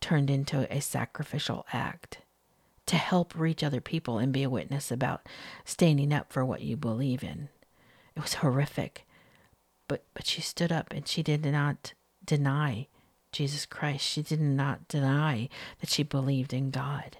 turned 0.00 0.30
into 0.30 0.72
a 0.72 0.80
sacrificial 0.80 1.66
act 1.72 2.18
to 2.86 2.96
help 2.96 3.38
reach 3.38 3.62
other 3.62 3.80
people 3.80 4.18
and 4.18 4.32
be 4.32 4.42
a 4.42 4.50
witness 4.50 4.90
about 4.90 5.26
standing 5.64 6.12
up 6.12 6.32
for 6.32 6.44
what 6.44 6.60
you 6.60 6.76
believe 6.76 7.24
in. 7.24 7.48
It 8.20 8.24
was 8.24 8.34
horrific. 8.34 9.06
But 9.88 10.04
but 10.12 10.26
she 10.26 10.42
stood 10.42 10.70
up 10.70 10.92
and 10.92 11.08
she 11.08 11.22
did 11.22 11.42
not 11.42 11.94
deny 12.22 12.86
Jesus 13.32 13.64
Christ. 13.64 14.04
She 14.04 14.20
did 14.20 14.42
not 14.42 14.86
deny 14.88 15.48
that 15.80 15.88
she 15.88 16.02
believed 16.02 16.52
in 16.52 16.70
God. 16.70 17.16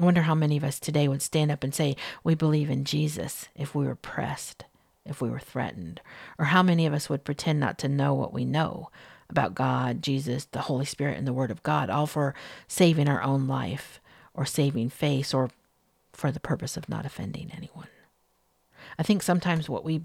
I 0.00 0.04
wonder 0.04 0.22
how 0.22 0.34
many 0.34 0.56
of 0.56 0.64
us 0.64 0.80
today 0.80 1.06
would 1.06 1.22
stand 1.22 1.52
up 1.52 1.62
and 1.62 1.72
say 1.72 1.94
we 2.24 2.34
believe 2.34 2.68
in 2.68 2.84
Jesus 2.84 3.48
if 3.54 3.76
we 3.76 3.86
were 3.86 3.94
pressed, 3.94 4.64
if 5.06 5.22
we 5.22 5.30
were 5.30 5.38
threatened, 5.38 6.00
or 6.36 6.46
how 6.46 6.64
many 6.64 6.84
of 6.84 6.92
us 6.92 7.08
would 7.08 7.22
pretend 7.22 7.60
not 7.60 7.78
to 7.78 7.88
know 7.88 8.12
what 8.12 8.32
we 8.32 8.44
know 8.44 8.90
about 9.28 9.54
God, 9.54 10.02
Jesus, 10.02 10.46
the 10.46 10.62
Holy 10.62 10.84
Spirit, 10.84 11.16
and 11.16 11.28
the 11.28 11.32
Word 11.32 11.52
of 11.52 11.62
God, 11.62 11.90
all 11.90 12.08
for 12.08 12.34
saving 12.66 13.08
our 13.08 13.22
own 13.22 13.46
life 13.46 14.00
or 14.34 14.44
saving 14.44 14.88
face 14.88 15.32
or 15.32 15.50
for 16.12 16.32
the 16.32 16.40
purpose 16.40 16.76
of 16.76 16.88
not 16.88 17.06
offending 17.06 17.52
anyone. 17.56 17.86
I 19.00 19.02
think 19.02 19.22
sometimes 19.22 19.66
what 19.66 19.82
we 19.82 20.02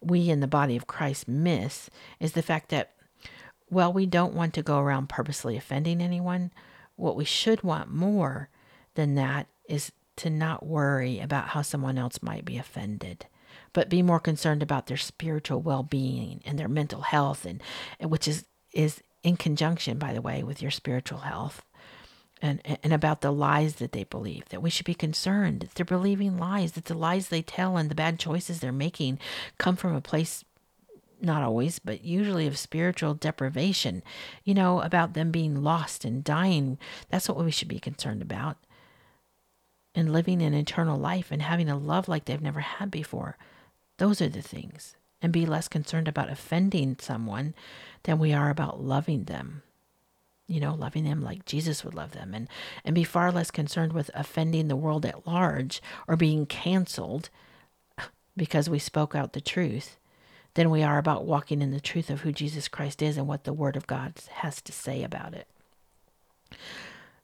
we 0.00 0.30
in 0.30 0.38
the 0.38 0.46
body 0.46 0.76
of 0.76 0.86
Christ 0.86 1.26
miss 1.26 1.90
is 2.20 2.32
the 2.32 2.42
fact 2.42 2.68
that 2.68 2.92
well, 3.68 3.92
we 3.92 4.06
don't 4.06 4.34
want 4.34 4.54
to 4.54 4.62
go 4.62 4.78
around 4.78 5.08
purposely 5.08 5.56
offending 5.56 6.00
anyone, 6.00 6.52
what 6.96 7.16
we 7.16 7.24
should 7.24 7.62
want 7.62 7.92
more 7.92 8.48
than 8.94 9.16
that 9.16 9.48
is 9.68 9.92
to 10.16 10.30
not 10.30 10.66
worry 10.66 11.20
about 11.20 11.48
how 11.48 11.62
someone 11.62 11.96
else 11.98 12.20
might 12.20 12.44
be 12.44 12.56
offended, 12.56 13.26
but 13.72 13.88
be 13.88 14.02
more 14.02 14.18
concerned 14.18 14.62
about 14.62 14.86
their 14.86 14.96
spiritual 14.96 15.60
well-being 15.60 16.40
and 16.44 16.58
their 16.58 16.68
mental 16.68 17.02
health 17.02 17.44
and, 17.44 17.60
which 18.00 18.28
is 18.28 18.44
is 18.72 19.02
in 19.24 19.36
conjunction 19.36 19.98
by 19.98 20.12
the 20.12 20.22
way 20.22 20.44
with 20.44 20.62
your 20.62 20.70
spiritual 20.70 21.18
health 21.18 21.62
and, 22.42 22.60
and 22.82 22.92
about 22.92 23.20
the 23.20 23.30
lies 23.30 23.76
that 23.76 23.92
they 23.92 24.04
believe, 24.04 24.48
that 24.48 24.62
we 24.62 24.70
should 24.70 24.86
be 24.86 24.94
concerned 24.94 25.60
that 25.60 25.74
they're 25.74 25.84
believing 25.84 26.38
lies, 26.38 26.72
that 26.72 26.86
the 26.86 26.94
lies 26.94 27.28
they 27.28 27.42
tell 27.42 27.76
and 27.76 27.90
the 27.90 27.94
bad 27.94 28.18
choices 28.18 28.60
they're 28.60 28.72
making 28.72 29.18
come 29.58 29.76
from 29.76 29.94
a 29.94 30.00
place, 30.00 30.44
not 31.20 31.42
always, 31.42 31.78
but 31.78 32.02
usually 32.02 32.46
of 32.46 32.58
spiritual 32.58 33.14
deprivation, 33.14 34.02
you 34.44 34.54
know, 34.54 34.80
about 34.80 35.14
them 35.14 35.30
being 35.30 35.62
lost 35.62 36.04
and 36.04 36.24
dying. 36.24 36.78
That's 37.10 37.28
what 37.28 37.42
we 37.42 37.50
should 37.50 37.68
be 37.68 37.80
concerned 37.80 38.22
about. 38.22 38.56
And 39.94 40.12
living 40.12 40.40
an 40.40 40.54
eternal 40.54 40.98
life 40.98 41.30
and 41.30 41.42
having 41.42 41.68
a 41.68 41.76
love 41.76 42.08
like 42.08 42.24
they've 42.24 42.40
never 42.40 42.60
had 42.60 42.90
before. 42.90 43.36
Those 43.98 44.22
are 44.22 44.28
the 44.28 44.42
things. 44.42 44.96
And 45.22 45.32
be 45.32 45.44
less 45.44 45.68
concerned 45.68 46.08
about 46.08 46.30
offending 46.30 46.96
someone 46.98 47.54
than 48.04 48.18
we 48.18 48.32
are 48.32 48.48
about 48.48 48.82
loving 48.82 49.24
them 49.24 49.62
you 50.50 50.58
know, 50.58 50.74
loving 50.74 51.04
them 51.04 51.22
like 51.22 51.44
Jesus 51.44 51.84
would 51.84 51.94
love 51.94 52.10
them 52.10 52.34
and, 52.34 52.48
and 52.84 52.92
be 52.92 53.04
far 53.04 53.30
less 53.30 53.52
concerned 53.52 53.92
with 53.92 54.10
offending 54.14 54.66
the 54.66 54.74
world 54.74 55.06
at 55.06 55.24
large 55.24 55.80
or 56.08 56.16
being 56.16 56.44
canceled 56.44 57.30
because 58.36 58.68
we 58.68 58.80
spoke 58.80 59.14
out 59.14 59.32
the 59.32 59.40
truth 59.40 59.96
than 60.54 60.68
we 60.68 60.82
are 60.82 60.98
about 60.98 61.24
walking 61.24 61.62
in 61.62 61.70
the 61.70 61.80
truth 61.80 62.10
of 62.10 62.22
who 62.22 62.32
Jesus 62.32 62.66
Christ 62.66 63.00
is 63.00 63.16
and 63.16 63.28
what 63.28 63.44
the 63.44 63.52
Word 63.52 63.76
of 63.76 63.86
God 63.86 64.14
has 64.32 64.60
to 64.62 64.72
say 64.72 65.04
about 65.04 65.34
it. 65.34 65.46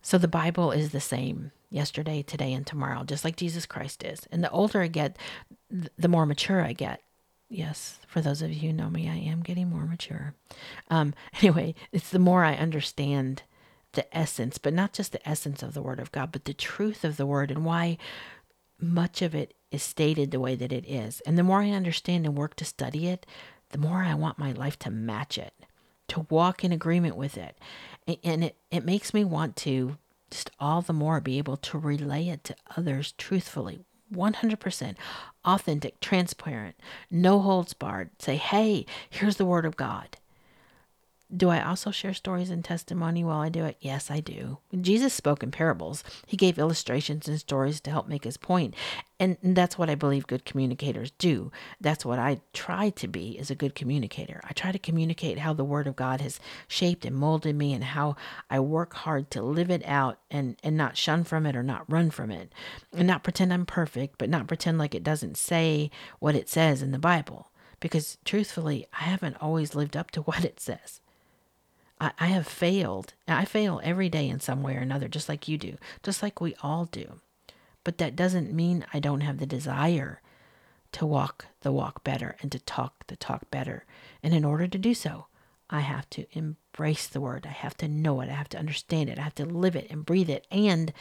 So 0.02 0.18
the 0.18 0.28
Bible 0.28 0.70
is 0.70 0.92
the 0.92 1.00
same 1.00 1.50
yesterday, 1.68 2.22
today, 2.22 2.52
and 2.52 2.64
tomorrow, 2.64 3.02
just 3.02 3.24
like 3.24 3.34
Jesus 3.34 3.66
Christ 3.66 4.04
is. 4.04 4.20
And 4.30 4.44
the 4.44 4.50
older 4.50 4.82
I 4.82 4.86
get, 4.86 5.18
the 5.68 6.06
more 6.06 6.26
mature 6.26 6.62
I 6.62 6.74
get 6.74 7.02
yes, 7.48 7.98
for 8.06 8.20
those 8.20 8.42
of 8.42 8.52
you 8.52 8.70
who 8.70 8.76
know 8.76 8.90
me, 8.90 9.08
I 9.08 9.16
am 9.16 9.42
getting 9.42 9.70
more 9.70 9.86
mature. 9.86 10.34
Um, 10.90 11.14
anyway, 11.40 11.74
it's 11.92 12.10
the 12.10 12.18
more 12.18 12.44
I 12.44 12.54
understand 12.54 13.42
the 13.92 14.16
essence, 14.16 14.58
but 14.58 14.74
not 14.74 14.92
just 14.92 15.12
the 15.12 15.28
essence 15.28 15.62
of 15.62 15.74
the 15.74 15.82
Word 15.82 16.00
of 16.00 16.12
God, 16.12 16.32
but 16.32 16.44
the 16.44 16.54
truth 16.54 17.04
of 17.04 17.16
the 17.16 17.26
Word 17.26 17.50
and 17.50 17.64
why 17.64 17.98
much 18.78 19.22
of 19.22 19.34
it 19.34 19.54
is 19.70 19.82
stated 19.82 20.30
the 20.30 20.40
way 20.40 20.54
that 20.54 20.72
it 20.72 20.86
is. 20.86 21.20
And 21.22 21.38
the 21.38 21.42
more 21.42 21.62
I 21.62 21.70
understand 21.70 22.26
and 22.26 22.36
work 22.36 22.56
to 22.56 22.64
study 22.64 23.08
it, 23.08 23.26
the 23.70 23.78
more 23.78 24.02
I 24.02 24.14
want 24.14 24.38
my 24.38 24.52
life 24.52 24.78
to 24.80 24.90
match 24.90 25.38
it, 25.38 25.54
to 26.08 26.26
walk 26.28 26.62
in 26.62 26.72
agreement 26.72 27.16
with 27.16 27.36
it. 27.36 27.58
And 28.22 28.44
it, 28.44 28.56
it 28.70 28.84
makes 28.84 29.12
me 29.12 29.24
want 29.24 29.56
to 29.56 29.96
just 30.30 30.50
all 30.60 30.82
the 30.82 30.92
more 30.92 31.20
be 31.20 31.38
able 31.38 31.56
to 31.56 31.78
relay 31.78 32.28
it 32.28 32.44
to 32.44 32.56
others 32.76 33.12
truthfully 33.12 33.80
100% 34.12 34.94
authentic, 35.46 36.00
transparent, 36.00 36.76
no 37.10 37.40
holds 37.40 37.72
barred. 37.74 38.10
Say, 38.18 38.36
hey, 38.36 38.86
here's 39.08 39.36
the 39.36 39.44
word 39.46 39.64
of 39.64 39.76
God. 39.76 40.16
Do 41.34 41.48
I 41.50 41.60
also 41.60 41.90
share 41.90 42.14
stories 42.14 42.50
and 42.50 42.64
testimony 42.64 43.24
while 43.24 43.40
I 43.40 43.48
do 43.48 43.64
it? 43.64 43.78
Yes, 43.80 44.12
I 44.12 44.20
do. 44.20 44.58
Jesus 44.80 45.12
spoke 45.12 45.42
in 45.42 45.50
parables. 45.50 46.04
He 46.24 46.36
gave 46.36 46.56
illustrations 46.56 47.26
and 47.26 47.40
stories 47.40 47.80
to 47.80 47.90
help 47.90 48.06
make 48.06 48.22
his 48.22 48.36
point. 48.36 48.74
And 49.18 49.36
that's 49.42 49.76
what 49.76 49.90
I 49.90 49.96
believe 49.96 50.28
good 50.28 50.44
communicators 50.44 51.10
do. 51.18 51.50
That's 51.80 52.04
what 52.04 52.20
I 52.20 52.42
try 52.52 52.90
to 52.90 53.08
be 53.08 53.40
as 53.40 53.50
a 53.50 53.56
good 53.56 53.74
communicator. 53.74 54.40
I 54.44 54.52
try 54.52 54.70
to 54.70 54.78
communicate 54.78 55.40
how 55.40 55.52
the 55.52 55.64
word 55.64 55.88
of 55.88 55.96
God 55.96 56.20
has 56.20 56.38
shaped 56.68 57.04
and 57.04 57.16
molded 57.16 57.56
me 57.56 57.72
and 57.72 57.82
how 57.82 58.14
I 58.48 58.60
work 58.60 58.94
hard 58.94 59.28
to 59.32 59.42
live 59.42 59.70
it 59.70 59.84
out 59.84 60.20
and, 60.30 60.56
and 60.62 60.76
not 60.76 60.96
shun 60.96 61.24
from 61.24 61.44
it 61.44 61.56
or 61.56 61.64
not 61.64 61.90
run 61.90 62.10
from 62.10 62.30
it. 62.30 62.52
And 62.92 63.08
not 63.08 63.24
pretend 63.24 63.52
I'm 63.52 63.66
perfect, 63.66 64.16
but 64.18 64.30
not 64.30 64.46
pretend 64.46 64.78
like 64.78 64.94
it 64.94 65.02
doesn't 65.02 65.36
say 65.36 65.90
what 66.20 66.36
it 66.36 66.48
says 66.48 66.82
in 66.82 66.92
the 66.92 67.00
Bible. 67.00 67.50
Because 67.80 68.16
truthfully, 68.24 68.86
I 68.92 69.02
haven't 69.04 69.42
always 69.42 69.74
lived 69.74 69.96
up 69.96 70.12
to 70.12 70.20
what 70.22 70.44
it 70.44 70.60
says. 70.60 71.00
I, 72.00 72.12
I 72.18 72.26
have 72.26 72.46
failed. 72.46 73.14
I 73.26 73.44
fail 73.44 73.80
every 73.82 74.08
day 74.08 74.28
in 74.28 74.40
some 74.40 74.62
way 74.62 74.76
or 74.76 74.80
another, 74.80 75.08
just 75.08 75.28
like 75.28 75.48
you 75.48 75.58
do, 75.58 75.76
just 76.02 76.22
like 76.22 76.40
we 76.40 76.54
all 76.62 76.86
do. 76.86 77.20
But 77.84 77.98
that 77.98 78.16
doesn't 78.16 78.52
mean 78.52 78.84
I 78.92 79.00
don't 79.00 79.20
have 79.20 79.38
the 79.38 79.46
desire 79.46 80.20
to 80.92 81.06
walk 81.06 81.46
the 81.60 81.72
walk 81.72 82.02
better 82.04 82.36
and 82.40 82.50
to 82.52 82.58
talk 82.58 83.06
the 83.06 83.16
talk 83.16 83.50
better. 83.50 83.84
And 84.22 84.34
in 84.34 84.44
order 84.44 84.66
to 84.66 84.78
do 84.78 84.94
so, 84.94 85.26
I 85.68 85.80
have 85.80 86.08
to 86.10 86.26
embrace 86.32 87.06
the 87.06 87.20
word. 87.20 87.46
I 87.46 87.52
have 87.52 87.76
to 87.78 87.88
know 87.88 88.20
it. 88.20 88.28
I 88.28 88.34
have 88.34 88.48
to 88.50 88.58
understand 88.58 89.10
it. 89.10 89.18
I 89.18 89.22
have 89.22 89.34
to 89.36 89.44
live 89.44 89.76
it 89.76 89.88
and 89.90 90.06
breathe 90.06 90.30
it 90.30 90.46
and 90.50 90.92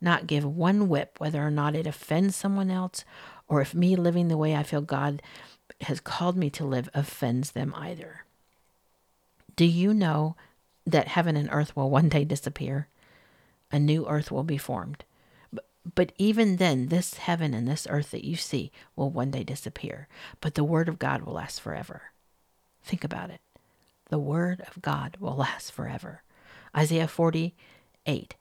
not 0.00 0.26
give 0.26 0.44
one 0.44 0.88
whip 0.88 1.16
whether 1.18 1.44
or 1.44 1.50
not 1.50 1.74
it 1.74 1.86
offends 1.86 2.36
someone 2.36 2.70
else 2.70 3.04
or 3.48 3.60
if 3.60 3.74
me 3.74 3.96
living 3.96 4.28
the 4.28 4.36
way 4.36 4.54
I 4.54 4.62
feel 4.62 4.80
God 4.80 5.22
has 5.82 6.00
called 6.00 6.36
me 6.36 6.50
to 6.50 6.64
live 6.64 6.88
offends 6.94 7.52
them 7.52 7.74
either. 7.76 8.24
Do 9.56 9.64
you 9.64 9.94
know 9.94 10.36
that 10.86 11.08
heaven 11.08 11.36
and 11.36 11.48
earth 11.52 11.76
will 11.76 11.90
one 11.90 12.08
day 12.08 12.24
disappear? 12.24 12.88
A 13.70 13.78
new 13.78 14.06
earth 14.06 14.30
will 14.30 14.44
be 14.44 14.58
formed. 14.58 15.04
But, 15.52 15.66
but 15.94 16.12
even 16.16 16.56
then, 16.56 16.88
this 16.88 17.14
heaven 17.14 17.54
and 17.54 17.66
this 17.66 17.86
earth 17.90 18.10
that 18.10 18.24
you 18.24 18.36
see 18.36 18.72
will 18.96 19.10
one 19.10 19.30
day 19.30 19.44
disappear. 19.44 20.08
But 20.40 20.54
the 20.54 20.64
word 20.64 20.88
of 20.88 20.98
God 20.98 21.22
will 21.22 21.34
last 21.34 21.60
forever. 21.60 22.02
Think 22.82 23.04
about 23.04 23.30
it. 23.30 23.40
The 24.10 24.18
word 24.18 24.62
of 24.68 24.82
God 24.82 25.16
will 25.18 25.36
last 25.36 25.72
forever. 25.72 26.22
Isaiah 26.76 27.08
48, 27.08 28.34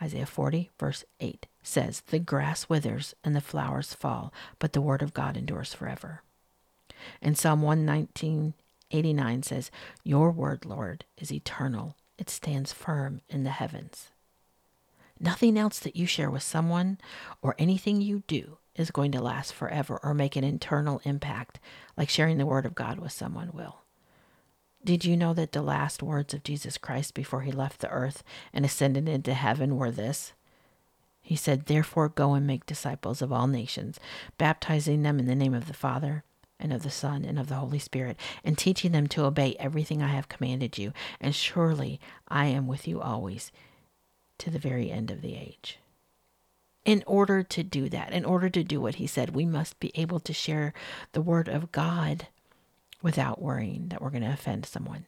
Isaiah 0.00 0.26
40, 0.26 0.70
verse 0.78 1.04
8 1.20 1.46
says, 1.62 2.02
The 2.02 2.18
grass 2.18 2.68
withers 2.68 3.14
and 3.24 3.34
the 3.34 3.40
flowers 3.40 3.94
fall, 3.94 4.32
but 4.58 4.72
the 4.72 4.80
word 4.80 5.02
of 5.02 5.14
God 5.14 5.36
endures 5.36 5.72
forever. 5.72 6.22
In 7.20 7.34
Psalm 7.34 7.62
119, 7.62 8.54
89 8.90 9.42
says, 9.42 9.70
Your 10.02 10.30
word, 10.30 10.64
Lord, 10.64 11.04
is 11.18 11.32
eternal. 11.32 11.96
It 12.18 12.30
stands 12.30 12.72
firm 12.72 13.20
in 13.28 13.44
the 13.44 13.50
heavens. 13.50 14.10
Nothing 15.18 15.56
else 15.58 15.78
that 15.80 15.96
you 15.96 16.06
share 16.06 16.30
with 16.30 16.42
someone 16.42 16.98
or 17.40 17.54
anything 17.58 18.00
you 18.00 18.22
do 18.26 18.58
is 18.74 18.90
going 18.90 19.12
to 19.12 19.22
last 19.22 19.52
forever 19.52 20.00
or 20.02 20.14
make 20.14 20.36
an 20.36 20.44
internal 20.44 21.00
impact 21.04 21.60
like 21.96 22.08
sharing 22.08 22.38
the 22.38 22.46
word 22.46 22.66
of 22.66 22.74
God 22.74 22.98
with 22.98 23.12
someone 23.12 23.50
will. 23.52 23.82
Did 24.84 25.04
you 25.04 25.16
know 25.16 25.32
that 25.32 25.52
the 25.52 25.62
last 25.62 26.02
words 26.02 26.34
of 26.34 26.42
Jesus 26.42 26.76
Christ 26.76 27.14
before 27.14 27.42
he 27.42 27.52
left 27.52 27.80
the 27.80 27.88
earth 27.88 28.22
and 28.52 28.64
ascended 28.64 29.08
into 29.08 29.32
heaven 29.32 29.76
were 29.76 29.90
this? 29.90 30.32
He 31.22 31.36
said, 31.36 31.66
Therefore, 31.66 32.10
go 32.10 32.34
and 32.34 32.46
make 32.46 32.66
disciples 32.66 33.22
of 33.22 33.32
all 33.32 33.46
nations, 33.46 33.98
baptizing 34.36 35.02
them 35.02 35.18
in 35.18 35.26
the 35.26 35.34
name 35.34 35.54
of 35.54 35.68
the 35.68 35.74
Father 35.74 36.24
and 36.64 36.72
of 36.72 36.82
the 36.82 36.90
Son 36.90 37.24
and 37.24 37.38
of 37.38 37.48
the 37.48 37.56
Holy 37.56 37.78
Spirit, 37.78 38.18
and 38.42 38.56
teaching 38.56 38.92
them 38.92 39.06
to 39.08 39.24
obey 39.24 39.54
everything 39.60 40.02
I 40.02 40.08
have 40.08 40.30
commanded 40.30 40.78
you. 40.78 40.94
And 41.20 41.34
surely 41.34 42.00
I 42.26 42.46
am 42.46 42.66
with 42.66 42.88
you 42.88 43.00
always 43.02 43.52
to 44.38 44.50
the 44.50 44.58
very 44.58 44.90
end 44.90 45.10
of 45.10 45.20
the 45.20 45.36
age. 45.36 45.78
In 46.84 47.04
order 47.06 47.42
to 47.42 47.62
do 47.62 47.88
that, 47.90 48.12
in 48.12 48.24
order 48.24 48.48
to 48.48 48.64
do 48.64 48.80
what 48.80 48.96
he 48.96 49.06
said, 49.06 49.34
we 49.34 49.44
must 49.44 49.78
be 49.78 49.92
able 49.94 50.20
to 50.20 50.32
share 50.32 50.72
the 51.12 51.22
word 51.22 51.48
of 51.48 51.70
God 51.70 52.28
without 53.02 53.40
worrying 53.40 53.88
that 53.88 54.00
we're 54.00 54.10
going 54.10 54.22
to 54.22 54.32
offend 54.32 54.64
someone. 54.64 55.04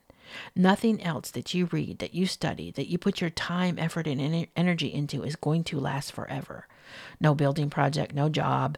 Nothing 0.55 1.03
else 1.03 1.31
that 1.31 1.55
you 1.55 1.67
read, 1.67 2.01
that 2.01 2.15
you 2.15 2.27
study, 2.27 2.71
that 2.73 2.89
you 2.89 2.99
put 2.99 3.21
your 3.21 3.31
time, 3.31 3.79
effort, 3.79 4.07
and 4.07 4.47
energy 4.57 4.93
into 4.93 5.23
is 5.23 5.37
going 5.37 5.65
to 5.65 5.81
last 5.81 6.13
forever. 6.13 6.67
No 7.21 7.35
building 7.35 7.71
project, 7.71 8.15
no 8.15 8.29
job, 8.29 8.77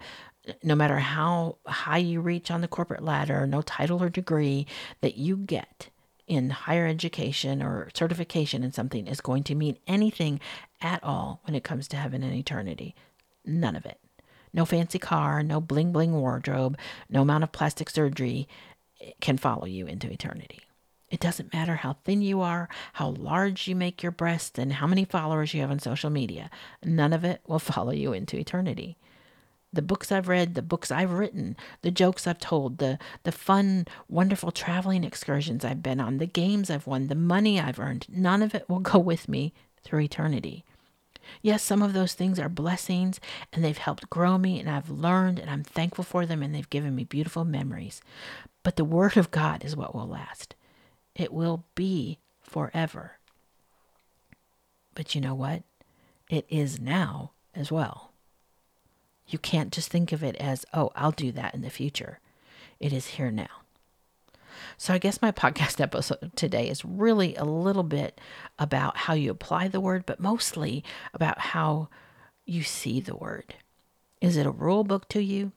no 0.62 0.74
matter 0.74 0.98
how 0.98 1.56
high 1.66 1.98
you 1.98 2.20
reach 2.20 2.50
on 2.50 2.60
the 2.60 2.68
corporate 2.68 3.02
ladder, 3.02 3.46
no 3.46 3.62
title 3.62 4.02
or 4.02 4.08
degree 4.08 4.66
that 5.00 5.16
you 5.16 5.36
get 5.36 5.90
in 6.26 6.50
higher 6.50 6.86
education 6.86 7.62
or 7.62 7.88
certification 7.94 8.62
in 8.62 8.72
something 8.72 9.06
is 9.06 9.20
going 9.20 9.42
to 9.44 9.54
mean 9.54 9.78
anything 9.86 10.38
at 10.80 11.02
all 11.02 11.40
when 11.44 11.54
it 11.54 11.64
comes 11.64 11.88
to 11.88 11.96
heaven 11.96 12.22
and 12.22 12.34
eternity. 12.34 12.94
None 13.44 13.74
of 13.74 13.86
it. 13.86 13.98
No 14.52 14.64
fancy 14.64 14.98
car, 14.98 15.42
no 15.42 15.60
bling 15.60 15.92
bling 15.92 16.12
wardrobe, 16.12 16.78
no 17.08 17.22
amount 17.22 17.44
of 17.44 17.52
plastic 17.52 17.90
surgery 17.90 18.48
can 19.20 19.38
follow 19.38 19.64
you 19.64 19.86
into 19.86 20.10
eternity. 20.10 20.60
It 21.10 21.20
doesn't 21.20 21.54
matter 21.54 21.76
how 21.76 21.94
thin 22.04 22.20
you 22.20 22.42
are, 22.42 22.68
how 22.94 23.10
large 23.10 23.66
you 23.66 23.74
make 23.74 24.02
your 24.02 24.12
breast, 24.12 24.58
and 24.58 24.74
how 24.74 24.86
many 24.86 25.04
followers 25.04 25.54
you 25.54 25.62
have 25.62 25.70
on 25.70 25.78
social 25.78 26.10
media. 26.10 26.50
None 26.84 27.14
of 27.14 27.24
it 27.24 27.40
will 27.46 27.58
follow 27.58 27.92
you 27.92 28.12
into 28.12 28.36
eternity 28.38 28.98
the 29.72 29.82
books 29.82 30.10
I've 30.10 30.28
read, 30.28 30.54
the 30.54 30.62
books 30.62 30.90
I've 30.90 31.12
written, 31.12 31.56
the 31.82 31.90
jokes 31.90 32.26
I've 32.26 32.38
told, 32.38 32.78
the 32.78 32.98
the 33.24 33.32
fun, 33.32 33.86
wonderful 34.08 34.50
traveling 34.50 35.04
excursions 35.04 35.64
I've 35.64 35.82
been 35.82 36.00
on, 36.00 36.18
the 36.18 36.26
games 36.26 36.70
I've 36.70 36.86
won, 36.86 37.08
the 37.08 37.14
money 37.14 37.60
I've 37.60 37.78
earned, 37.78 38.06
none 38.08 38.42
of 38.42 38.54
it 38.54 38.68
will 38.68 38.80
go 38.80 38.98
with 38.98 39.28
me 39.28 39.52
through 39.82 40.00
eternity. 40.00 40.64
Yes, 41.42 41.62
some 41.62 41.82
of 41.82 41.92
those 41.92 42.14
things 42.14 42.38
are 42.38 42.48
blessings 42.48 43.20
and 43.52 43.62
they've 43.62 43.76
helped 43.76 44.08
grow 44.08 44.38
me 44.38 44.58
and 44.58 44.68
I've 44.68 44.90
learned 44.90 45.38
and 45.38 45.50
I'm 45.50 45.62
thankful 45.62 46.04
for 46.04 46.24
them 46.24 46.42
and 46.42 46.54
they've 46.54 46.70
given 46.70 46.94
me 46.94 47.04
beautiful 47.04 47.44
memories. 47.44 48.00
But 48.62 48.76
the 48.76 48.84
word 48.84 49.16
of 49.16 49.30
God 49.30 49.64
is 49.64 49.76
what 49.76 49.94
will 49.94 50.08
last. 50.08 50.54
It 51.14 51.32
will 51.32 51.64
be 51.74 52.18
forever. 52.40 53.18
But 54.94 55.14
you 55.14 55.20
know 55.20 55.34
what? 55.34 55.62
It 56.30 56.46
is 56.48 56.80
now 56.80 57.32
as 57.54 57.70
well. 57.70 58.07
You 59.28 59.38
can't 59.38 59.72
just 59.72 59.90
think 59.90 60.12
of 60.12 60.24
it 60.24 60.36
as, 60.36 60.64
oh, 60.72 60.90
I'll 60.96 61.12
do 61.12 61.30
that 61.32 61.54
in 61.54 61.60
the 61.60 61.70
future. 61.70 62.18
It 62.80 62.92
is 62.92 63.08
here 63.08 63.30
now. 63.30 63.48
So 64.76 64.94
I 64.94 64.98
guess 64.98 65.22
my 65.22 65.32
podcast 65.32 65.80
episode 65.80 66.32
today 66.34 66.68
is 66.68 66.84
really 66.84 67.36
a 67.36 67.44
little 67.44 67.82
bit 67.82 68.20
about 68.58 68.96
how 68.96 69.14
you 69.14 69.30
apply 69.30 69.68
the 69.68 69.80
word, 69.80 70.04
but 70.06 70.20
mostly 70.20 70.82
about 71.12 71.38
how 71.38 71.88
you 72.46 72.62
see 72.62 73.00
the 73.00 73.16
word. 73.16 73.54
Is 74.20 74.36
it 74.36 74.46
a 74.46 74.50
rule 74.50 74.84
book 74.84 75.08
to 75.10 75.22
you? 75.22 75.52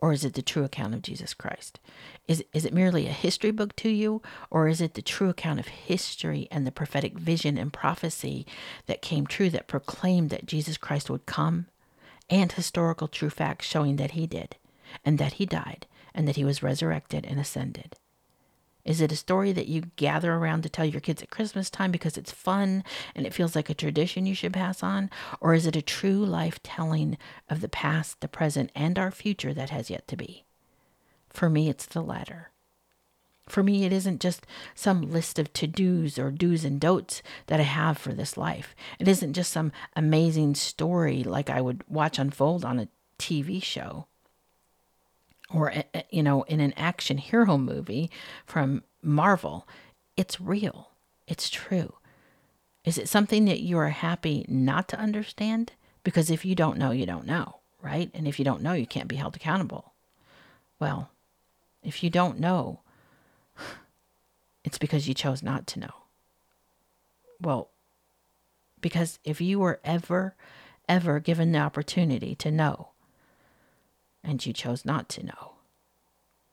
Or 0.00 0.12
is 0.12 0.22
it 0.22 0.34
the 0.34 0.42
true 0.42 0.64
account 0.64 0.92
of 0.92 1.00
Jesus 1.00 1.32
Christ? 1.32 1.80
Is, 2.28 2.44
is 2.52 2.66
it 2.66 2.74
merely 2.74 3.06
a 3.06 3.12
history 3.12 3.50
book 3.50 3.74
to 3.76 3.88
you? 3.88 4.20
Or 4.50 4.68
is 4.68 4.82
it 4.82 4.92
the 4.92 5.00
true 5.00 5.30
account 5.30 5.60
of 5.60 5.68
history 5.68 6.46
and 6.50 6.66
the 6.66 6.72
prophetic 6.72 7.18
vision 7.18 7.56
and 7.56 7.72
prophecy 7.72 8.46
that 8.84 9.00
came 9.00 9.26
true 9.26 9.48
that 9.48 9.66
proclaimed 9.66 10.28
that 10.28 10.44
Jesus 10.44 10.76
Christ 10.76 11.08
would 11.08 11.24
come 11.24 11.68
and 12.30 12.52
historical 12.52 13.08
true 13.08 13.30
facts 13.30 13.66
showing 13.66 13.96
that 13.96 14.12
he 14.12 14.26
did 14.26 14.56
and 15.04 15.18
that 15.18 15.34
he 15.34 15.46
died 15.46 15.86
and 16.14 16.26
that 16.28 16.36
he 16.36 16.44
was 16.44 16.62
resurrected 16.62 17.26
and 17.26 17.38
ascended? 17.40 17.96
Is 18.84 19.00
it 19.00 19.12
a 19.12 19.16
story 19.16 19.52
that 19.52 19.66
you 19.66 19.90
gather 19.96 20.34
around 20.34 20.62
to 20.62 20.68
tell 20.68 20.84
your 20.84 21.00
kids 21.00 21.22
at 21.22 21.30
Christmas 21.30 21.70
time 21.70 21.90
because 21.90 22.18
it's 22.18 22.30
fun 22.30 22.84
and 23.14 23.26
it 23.26 23.32
feels 23.32 23.56
like 23.56 23.70
a 23.70 23.74
tradition 23.74 24.26
you 24.26 24.34
should 24.34 24.52
pass 24.52 24.82
on? 24.82 25.08
Or 25.40 25.54
is 25.54 25.66
it 25.66 25.74
a 25.74 25.82
true 25.82 26.24
life 26.24 26.62
telling 26.62 27.16
of 27.48 27.62
the 27.62 27.68
past, 27.68 28.20
the 28.20 28.28
present, 28.28 28.70
and 28.74 28.98
our 28.98 29.10
future 29.10 29.54
that 29.54 29.70
has 29.70 29.88
yet 29.88 30.06
to 30.08 30.16
be? 30.16 30.44
For 31.30 31.48
me, 31.48 31.70
it's 31.70 31.86
the 31.86 32.02
latter. 32.02 32.50
For 33.46 33.62
me, 33.62 33.84
it 33.84 33.92
isn't 33.92 34.20
just 34.20 34.46
some 34.74 35.10
list 35.10 35.38
of 35.38 35.52
to 35.54 35.66
dos 35.66 36.18
or 36.18 36.30
do's 36.30 36.64
and 36.64 36.80
don'ts 36.80 37.22
that 37.46 37.60
I 37.60 37.64
have 37.64 37.98
for 37.98 38.12
this 38.12 38.36
life. 38.36 38.74
It 38.98 39.06
isn't 39.06 39.34
just 39.34 39.52
some 39.52 39.72
amazing 39.94 40.54
story 40.54 41.22
like 41.22 41.50
I 41.50 41.60
would 41.60 41.84
watch 41.88 42.18
unfold 42.18 42.64
on 42.64 42.78
a 42.78 42.88
TV 43.18 43.62
show 43.62 44.06
or 45.52 45.70
eh, 45.70 45.82
eh, 45.92 46.02
you 46.10 46.22
know 46.22 46.42
in 46.44 46.60
an 46.60 46.72
action 46.76 47.18
hero 47.18 47.58
movie 47.58 48.10
from 48.46 48.82
Marvel. 49.02 49.68
It's 50.16 50.40
real. 50.40 50.90
It's 51.26 51.50
true. 51.50 51.94
Is 52.84 52.98
it 52.98 53.08
something 53.08 53.44
that 53.46 53.60
you 53.60 53.78
are 53.78 53.90
happy 53.90 54.44
not 54.48 54.88
to 54.88 54.98
understand? 54.98 55.72
Because 56.02 56.30
if 56.30 56.44
you 56.44 56.54
don't 56.54 56.78
know 56.78 56.90
you 56.90 57.06
don't 57.06 57.26
know 57.26 57.60
right? 57.82 58.10
And 58.14 58.26
if 58.26 58.38
you 58.38 58.44
don't 58.46 58.62
know 58.62 58.72
you 58.72 58.86
can't 58.86 59.08
be 59.08 59.16
held 59.16 59.36
accountable. 59.36 59.92
Well 60.80 61.10
if 61.82 62.02
you 62.02 62.08
don't 62.08 62.40
know 62.40 62.80
it's 64.64 64.78
because 64.78 65.06
you 65.06 65.14
chose 65.14 65.42
not 65.42 65.66
to 65.66 65.78
know 65.78 65.94
well 67.40 67.70
because 68.80 69.18
if 69.24 69.40
you 69.40 69.58
were 69.58 69.80
ever 69.84 70.34
ever 70.88 71.20
given 71.20 71.52
the 71.52 71.58
opportunity 71.58 72.34
to 72.34 72.50
know 72.50 72.90
and 74.22 74.44
you 74.44 74.52
chose 74.52 74.84
not 74.84 75.08
to 75.10 75.24
know, 75.24 75.52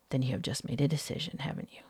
then 0.09 0.21
you 0.21 0.31
have 0.31 0.41
just 0.41 0.67
made 0.67 0.81
a 0.81 0.87
decision, 0.87 1.39
haven't 1.39 1.69
you? 1.71 1.81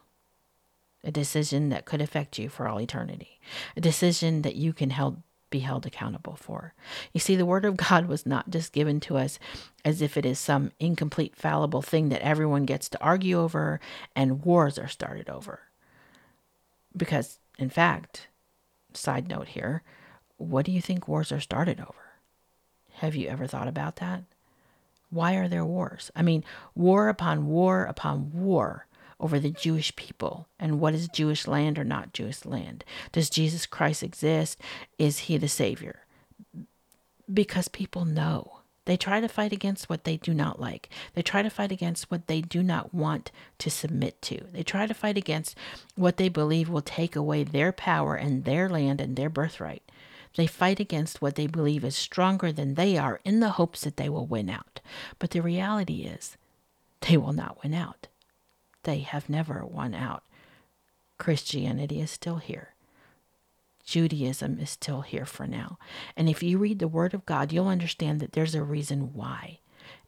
A 1.03 1.11
decision 1.11 1.69
that 1.69 1.85
could 1.85 2.01
affect 2.01 2.37
you 2.37 2.49
for 2.49 2.67
all 2.67 2.79
eternity. 2.79 3.39
A 3.75 3.81
decision 3.81 4.43
that 4.43 4.55
you 4.55 4.73
can 4.73 4.91
held, 4.91 5.23
be 5.49 5.59
held 5.59 5.87
accountable 5.87 6.35
for. 6.35 6.75
You 7.13 7.19
see, 7.19 7.35
the 7.35 7.45
Word 7.45 7.65
of 7.65 7.77
God 7.77 8.05
was 8.05 8.27
not 8.27 8.51
just 8.51 8.73
given 8.73 8.99
to 9.01 9.17
us 9.17 9.39
as 9.83 10.01
if 10.03 10.15
it 10.15 10.25
is 10.25 10.37
some 10.37 10.71
incomplete, 10.79 11.35
fallible 11.35 11.81
thing 11.81 12.09
that 12.09 12.21
everyone 12.21 12.65
gets 12.65 12.87
to 12.89 13.01
argue 13.01 13.39
over 13.39 13.79
and 14.15 14.45
wars 14.45 14.77
are 14.77 14.87
started 14.87 15.27
over. 15.27 15.61
Because, 16.95 17.39
in 17.57 17.69
fact, 17.69 18.27
side 18.93 19.27
note 19.27 19.49
here, 19.49 19.83
what 20.37 20.65
do 20.65 20.71
you 20.71 20.81
think 20.81 21.07
wars 21.07 21.31
are 21.31 21.39
started 21.39 21.79
over? 21.79 21.93
Have 22.95 23.15
you 23.15 23.27
ever 23.27 23.47
thought 23.47 23.67
about 23.67 23.97
that? 23.97 24.23
Why 25.09 25.35
are 25.35 25.47
there 25.47 25.65
wars? 25.65 26.11
I 26.15 26.21
mean, 26.21 26.43
war 26.75 27.09
upon 27.09 27.47
war 27.47 27.83
upon 27.83 28.31
war 28.31 28.87
over 29.19 29.39
the 29.39 29.51
Jewish 29.51 29.95
people 29.95 30.47
and 30.59 30.79
what 30.79 30.93
is 30.93 31.07
Jewish 31.07 31.47
land 31.47 31.77
or 31.77 31.83
not 31.83 32.13
Jewish 32.13 32.45
land? 32.45 32.83
Does 33.11 33.29
Jesus 33.29 33.65
Christ 33.65 34.03
exist? 34.03 34.59
Is 34.97 35.19
he 35.19 35.37
the 35.37 35.47
Savior? 35.47 36.05
Because 37.31 37.67
people 37.67 38.05
know. 38.05 38.60
They 38.85 38.97
try 38.97 39.19
to 39.19 39.27
fight 39.27 39.53
against 39.53 39.89
what 39.89 40.05
they 40.05 40.17
do 40.17 40.33
not 40.33 40.59
like. 40.59 40.89
They 41.13 41.21
try 41.21 41.43
to 41.43 41.49
fight 41.49 41.71
against 41.71 42.09
what 42.09 42.27
they 42.27 42.41
do 42.41 42.63
not 42.63 42.93
want 42.93 43.31
to 43.59 43.69
submit 43.69 44.21
to. 44.23 44.45
They 44.51 44.63
try 44.63 44.87
to 44.87 44.93
fight 44.93 45.17
against 45.17 45.55
what 45.95 46.17
they 46.17 46.29
believe 46.29 46.67
will 46.67 46.81
take 46.81 47.15
away 47.15 47.43
their 47.43 47.71
power 47.71 48.15
and 48.15 48.43
their 48.43 48.67
land 48.67 48.99
and 48.99 49.15
their 49.15 49.29
birthright. 49.29 49.83
They 50.35 50.47
fight 50.47 50.79
against 50.79 51.21
what 51.21 51.35
they 51.35 51.47
believe 51.47 51.83
is 51.83 51.95
stronger 51.95 52.51
than 52.51 52.75
they 52.75 52.97
are 52.97 53.19
in 53.23 53.39
the 53.39 53.51
hopes 53.51 53.81
that 53.81 53.97
they 53.97 54.09
will 54.09 54.25
win 54.25 54.49
out. 54.49 54.79
But 55.19 55.31
the 55.31 55.41
reality 55.41 56.03
is, 56.03 56.37
they 57.01 57.17
will 57.17 57.33
not 57.33 57.61
win 57.63 57.73
out. 57.73 58.07
They 58.83 58.99
have 58.99 59.29
never 59.29 59.65
won 59.65 59.93
out. 59.93 60.23
Christianity 61.17 62.01
is 62.01 62.09
still 62.09 62.37
here. 62.37 62.73
Judaism 63.91 64.57
is 64.57 64.69
still 64.69 65.01
here 65.01 65.25
for 65.25 65.45
now. 65.45 65.77
And 66.15 66.29
if 66.29 66.41
you 66.41 66.57
read 66.57 66.79
the 66.79 66.87
Word 66.87 67.13
of 67.13 67.25
God, 67.25 67.51
you'll 67.51 67.67
understand 67.67 68.21
that 68.21 68.31
there's 68.31 68.55
a 68.55 68.63
reason 68.63 69.13
why. 69.13 69.59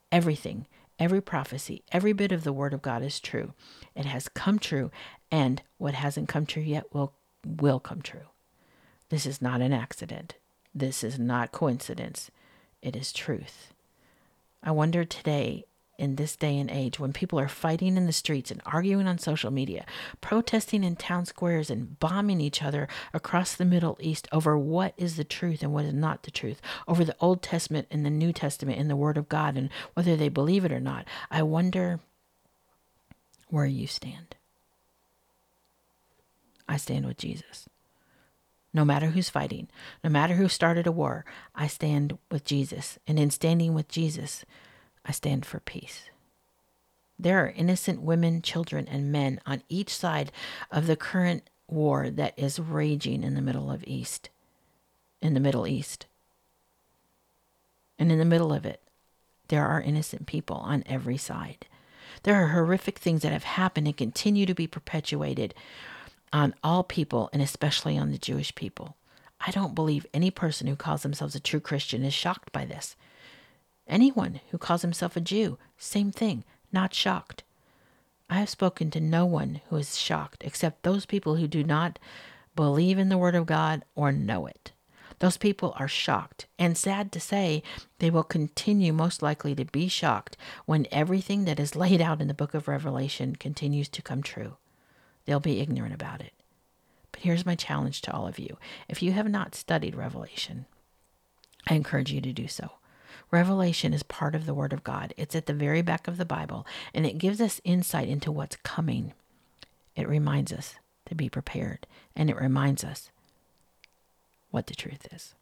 Everything, 0.10 0.68
every 0.98 1.20
prophecy, 1.20 1.84
every 1.92 2.14
bit 2.14 2.32
of 2.32 2.46
the 2.46 2.54
Word 2.54 2.74
of 2.74 2.82
God 2.82 3.04
is 3.04 3.20
true. 3.20 3.54
It 3.94 4.06
has 4.06 4.30
come 4.30 4.58
true, 4.58 4.90
and 5.30 5.62
what 5.80 5.96
hasn't 5.96 6.30
come 6.30 6.46
true 6.46 6.64
yet 6.64 6.94
will, 6.94 7.16
will 7.46 7.82
come 7.82 8.02
true. 8.02 8.30
This 9.10 9.26
is 9.26 9.42
not 9.42 9.60
an 9.60 9.74
accident. 9.74 10.36
This 10.74 11.04
is 11.04 11.20
not 11.20 11.52
coincidence. 11.52 12.32
It 12.82 12.96
is 12.96 13.12
truth. 13.12 13.74
I 14.64 14.72
wonder 14.72 15.04
today, 15.04 15.66
in 15.98 16.16
this 16.16 16.36
day 16.36 16.58
and 16.58 16.70
age, 16.72 17.00
when 17.00 17.14
people 17.14 17.40
are 17.40 17.48
fighting 17.48 17.98
in 17.98 18.06
the 18.06 18.12
streets 18.12 18.52
and 18.52 18.62
arguing 18.66 19.08
on 19.08 19.18
social 19.18 19.52
media, 19.52 19.86
protesting 20.22 20.84
in 20.84 20.96
town 20.96 21.26
squares 21.26 21.70
and 21.70 22.00
bombing 22.00 22.42
each 22.42 22.64
other 22.64 22.88
across 23.14 23.56
the 23.56 23.66
Middle 23.66 23.98
East 24.00 24.28
over 24.32 24.58
what 24.58 24.94
is 24.98 25.16
the 25.16 25.24
truth 25.24 25.62
and 25.62 25.74
what 25.74 25.86
is 25.86 25.94
not 25.94 26.24
the 26.24 26.32
truth, 26.32 26.62
over 26.88 27.06
the 27.06 27.16
Old 27.20 27.42
Testament 27.42 27.88
and 27.92 28.06
the 28.06 28.10
New 28.10 28.34
Testament 28.34 28.80
and 28.80 28.90
the 28.90 28.96
Word 28.96 29.18
of 29.18 29.30
God 29.30 29.56
and 29.56 29.70
whether 29.94 30.16
they 30.16 30.30
believe 30.30 30.66
it 30.66 30.72
or 30.72 30.80
not, 30.80 31.08
I 31.30 31.44
wonder 31.44 32.00
where 33.50 33.66
you 33.66 33.88
stand. 33.88 34.36
I 36.68 36.78
stand 36.78 37.06
with 37.06 37.18
Jesus 37.18 37.68
no 38.74 38.84
matter 38.84 39.08
who's 39.08 39.30
fighting, 39.30 39.68
no 40.04 40.10
matter 40.10 40.34
who 40.34 40.50
started 40.50 40.88
a 40.88 40.92
war, 40.92 41.26
I 41.54 41.68
stand 41.68 42.18
with 42.32 42.44
Jesus. 42.44 42.98
And 43.08 43.20
in 43.20 43.30
standing 43.30 43.74
with 43.74 43.88
Jesus, 43.88 44.44
I 45.06 45.12
stand 45.12 45.46
for 45.46 45.60
peace. 45.60 46.10
There 47.20 47.44
are 47.44 47.50
innocent 47.50 48.02
women, 48.02 48.42
children, 48.42 48.88
and 48.88 49.12
men 49.12 49.40
on 49.46 49.64
each 49.70 49.90
side 49.96 50.32
of 50.72 50.88
the 50.88 50.96
current 50.96 51.50
war 51.68 52.10
that 52.10 52.38
is 52.38 52.60
raging 52.60 53.24
in 53.24 53.36
the 53.36 53.42
middle 53.42 53.72
of 53.72 53.84
East, 53.86 54.30
in 55.22 55.34
the 55.34 55.40
Middle 55.40 55.68
East. 55.68 56.06
And 57.98 58.12
in 58.12 58.20
the 58.20 58.26
middle 58.26 58.52
of 58.52 58.66
it, 58.66 58.82
there 59.48 59.66
are 59.66 59.82
innocent 59.82 60.26
people 60.26 60.58
on 60.58 60.84
every 60.86 61.18
side. 61.18 61.68
There 62.24 62.36
are 62.36 62.48
horrific 62.48 63.00
things 63.00 63.22
that 63.22 63.32
have 63.32 63.44
happened 63.44 63.88
and 63.88 63.98
continue 63.98 64.46
to 64.46 64.54
be 64.54 64.68
perpetuated 64.68 65.54
on 66.32 66.56
all 66.64 66.84
people 66.84 67.30
and 67.32 67.42
especially 67.42 67.98
on 67.98 68.12
the 68.12 68.18
Jewish 68.18 68.56
people. 68.56 68.96
I 69.46 69.52
don't 69.52 69.76
believe 69.76 70.06
any 70.14 70.32
person 70.32 70.68
who 70.68 70.76
calls 70.76 71.04
themselves 71.04 71.36
a 71.36 71.40
true 71.40 71.60
Christian 71.60 72.04
is 72.04 72.14
shocked 72.14 72.52
by 72.52 72.66
this. 72.66 72.96
Anyone 73.88 74.40
who 74.52 74.58
calls 74.58 74.82
himself 74.82 75.16
a 75.16 75.22
Jew, 75.22 75.58
same 75.78 76.12
thing, 76.12 76.44
not 76.72 76.94
shocked. 76.94 77.44
I 78.30 78.36
have 78.36 78.50
spoken 78.50 78.90
to 78.92 79.00
no 79.00 79.26
one 79.26 79.62
who 79.70 79.76
is 79.76 79.98
shocked 79.98 80.44
except 80.46 80.84
those 80.84 81.06
people 81.06 81.36
who 81.36 81.48
do 81.48 81.64
not 81.64 82.00
believe 82.56 82.98
in 82.98 83.10
the 83.10 83.18
Word 83.18 83.36
of 83.36 83.46
God 83.46 83.84
or 83.96 84.12
know 84.12 84.48
it. 84.48 84.72
Those 85.20 85.38
people 85.38 85.74
are 85.78 85.88
shocked, 85.88 86.48
and 86.58 86.78
sad 86.78 87.12
to 87.12 87.20
say, 87.20 87.64
they 88.00 88.10
will 88.10 88.24
continue 88.24 88.92
most 88.92 89.22
likely 89.22 89.56
to 89.56 89.66
be 89.66 89.88
shocked 89.88 90.36
when 90.66 90.88
everything 90.92 91.46
that 91.46 91.60
is 91.60 91.76
laid 91.76 92.02
out 92.02 92.22
in 92.22 92.28
the 92.28 92.34
book 92.34 92.54
of 92.54 92.68
Revelation 92.68 93.36
continues 93.36 93.88
to 93.90 94.02
come 94.02 94.24
true 94.24 94.58
they'll 95.26 95.40
be 95.40 95.60
ignorant 95.60 95.94
about 95.94 96.22
it. 96.22 96.34
But 97.12 97.22
here's 97.22 97.46
my 97.46 97.56
challenge 97.56 98.02
to 98.02 98.14
all 98.14 98.28
of 98.28 98.40
you 98.40 98.58
if 98.90 99.02
you 99.02 99.12
have 99.14 99.30
not 99.30 99.56
studied 99.56 99.96
Revelation, 99.96 100.66
I 101.68 101.76
encourage 101.76 102.12
you 102.12 102.22
to 102.22 102.34
do 102.34 102.48
so. 102.48 102.72
Revelation 103.32 103.94
is 103.94 104.04
part 104.04 104.36
of 104.36 104.46
the 104.46 104.54
Word 104.54 104.74
of 104.74 104.84
God. 104.84 105.14
It's 105.18 105.36
at 105.36 105.46
the 105.46 105.54
very 105.54 105.82
back 105.82 106.08
of 106.08 106.18
the 106.18 106.26
Bible, 106.26 106.66
and 106.94 107.06
it 107.06 107.18
gives 107.18 107.42
us 107.42 107.62
insight 107.64 108.08
into 108.08 108.32
what's 108.32 108.56
coming. 108.58 109.14
It 109.96 110.08
reminds 110.08 110.52
us 110.52 110.76
to 111.08 111.16
be 111.16 111.30
prepared, 111.30 111.88
and 112.16 112.30
it 112.30 112.40
reminds 112.40 112.84
us 112.84 113.12
what 114.52 114.68
the 114.68 114.76
truth 114.76 115.08
is. 115.12 115.34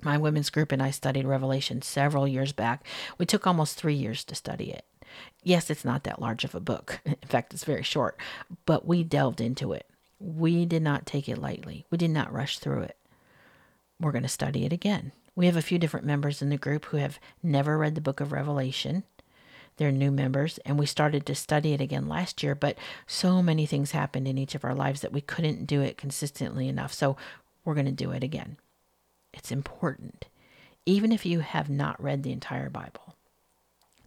My 0.00 0.18
women's 0.18 0.50
group 0.50 0.72
and 0.72 0.82
I 0.82 0.90
studied 0.90 1.26
Revelation 1.26 1.80
several 1.82 2.26
years 2.26 2.52
back. 2.52 2.84
We 3.18 3.26
took 3.26 3.46
almost 3.46 3.76
three 3.76 3.94
years 3.94 4.24
to 4.24 4.34
study 4.34 4.70
it. 4.70 4.84
Yes, 5.44 5.70
it's 5.70 5.84
not 5.84 6.04
that 6.04 6.20
large 6.20 6.44
of 6.44 6.54
a 6.54 6.60
book. 6.60 7.00
In 7.04 7.16
fact, 7.28 7.54
it's 7.54 7.64
very 7.64 7.82
short, 7.82 8.16
but 8.66 8.86
we 8.86 9.04
delved 9.04 9.40
into 9.40 9.72
it. 9.72 9.86
We 10.18 10.66
did 10.66 10.82
not 10.82 11.06
take 11.06 11.28
it 11.28 11.38
lightly, 11.38 11.86
we 11.90 11.98
did 11.98 12.10
not 12.10 12.32
rush 12.32 12.58
through 12.58 12.82
it. 12.82 12.96
We're 14.00 14.12
going 14.12 14.22
to 14.22 14.28
study 14.28 14.64
it 14.64 14.72
again. 14.72 15.12
We 15.34 15.46
have 15.46 15.56
a 15.56 15.62
few 15.62 15.78
different 15.78 16.06
members 16.06 16.42
in 16.42 16.50
the 16.50 16.58
group 16.58 16.86
who 16.86 16.98
have 16.98 17.18
never 17.42 17.78
read 17.78 17.94
the 17.94 18.00
book 18.00 18.20
of 18.20 18.32
Revelation. 18.32 19.04
They're 19.76 19.90
new 19.90 20.10
members, 20.10 20.58
and 20.66 20.78
we 20.78 20.84
started 20.84 21.24
to 21.26 21.34
study 21.34 21.72
it 21.72 21.80
again 21.80 22.06
last 22.08 22.42
year, 22.42 22.54
but 22.54 22.76
so 23.06 23.42
many 23.42 23.64
things 23.64 23.92
happened 23.92 24.28
in 24.28 24.36
each 24.36 24.54
of 24.54 24.64
our 24.64 24.74
lives 24.74 25.00
that 25.00 25.12
we 25.12 25.22
couldn't 25.22 25.66
do 25.66 25.80
it 25.80 25.96
consistently 25.96 26.68
enough. 26.68 26.92
So 26.92 27.16
we're 27.64 27.74
going 27.74 27.86
to 27.86 27.92
do 27.92 28.10
it 28.10 28.22
again. 28.22 28.58
It's 29.32 29.50
important, 29.50 30.26
even 30.84 31.10
if 31.10 31.24
you 31.24 31.40
have 31.40 31.70
not 31.70 32.02
read 32.02 32.22
the 32.22 32.32
entire 32.32 32.68
Bible. 32.68 33.16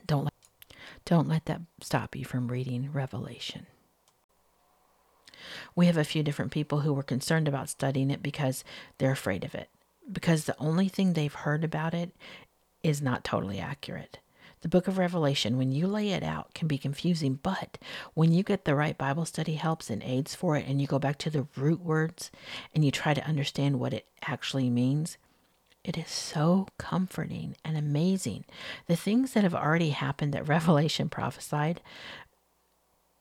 Don't 0.05 0.25
let, 0.25 0.33
don't 1.03 1.27
let 1.27 1.45
that 1.45 1.61
stop 1.81 2.15
you 2.15 2.25
from 2.25 2.49
reading 2.49 2.91
Revelation. 2.93 3.65
We 5.75 5.87
have 5.87 5.97
a 5.97 6.03
few 6.03 6.21
different 6.21 6.51
people 6.51 6.81
who 6.81 6.93
were 6.93 7.03
concerned 7.03 7.47
about 7.47 7.69
studying 7.69 8.11
it 8.11 8.21
because 8.21 8.63
they're 8.99 9.11
afraid 9.11 9.43
of 9.43 9.55
it, 9.55 9.69
because 10.11 10.45
the 10.45 10.59
only 10.59 10.87
thing 10.87 11.13
they've 11.13 11.33
heard 11.33 11.63
about 11.63 11.93
it 11.93 12.15
is 12.83 13.01
not 13.01 13.23
totally 13.23 13.59
accurate. 13.59 14.19
The 14.61 14.69
book 14.69 14.87
of 14.87 14.97
Revelation, 14.97 15.57
when 15.57 15.71
you 15.71 15.85
lay 15.85 16.09
it 16.09 16.23
out, 16.23 16.53
can 16.55 16.67
be 16.67 16.77
confusing, 16.77 17.39
but 17.43 17.77
when 18.15 18.33
you 18.33 18.41
get 18.41 18.65
the 18.65 18.75
right 18.75 18.97
Bible 18.97 19.25
study 19.25 19.55
helps 19.55 19.89
and 19.89 20.01
aids 20.01 20.33
for 20.33 20.57
it, 20.57 20.65
and 20.67 20.81
you 20.81 20.87
go 20.87 20.97
back 20.97 21.17
to 21.19 21.29
the 21.29 21.45
root 21.55 21.81
words 21.81 22.31
and 22.73 22.83
you 22.83 22.89
try 22.89 23.13
to 23.13 23.27
understand 23.27 23.79
what 23.79 23.93
it 23.93 24.07
actually 24.23 24.69
means, 24.69 25.17
it 25.83 25.99
is 25.99 26.09
so 26.09 26.67
comforting 26.79 27.55
and 27.63 27.77
amazing. 27.77 28.45
The 28.87 28.95
things 28.95 29.33
that 29.33 29.43
have 29.43 29.53
already 29.53 29.91
happened 29.91 30.33
that 30.33 30.47
Revelation 30.47 31.09
prophesied, 31.09 31.79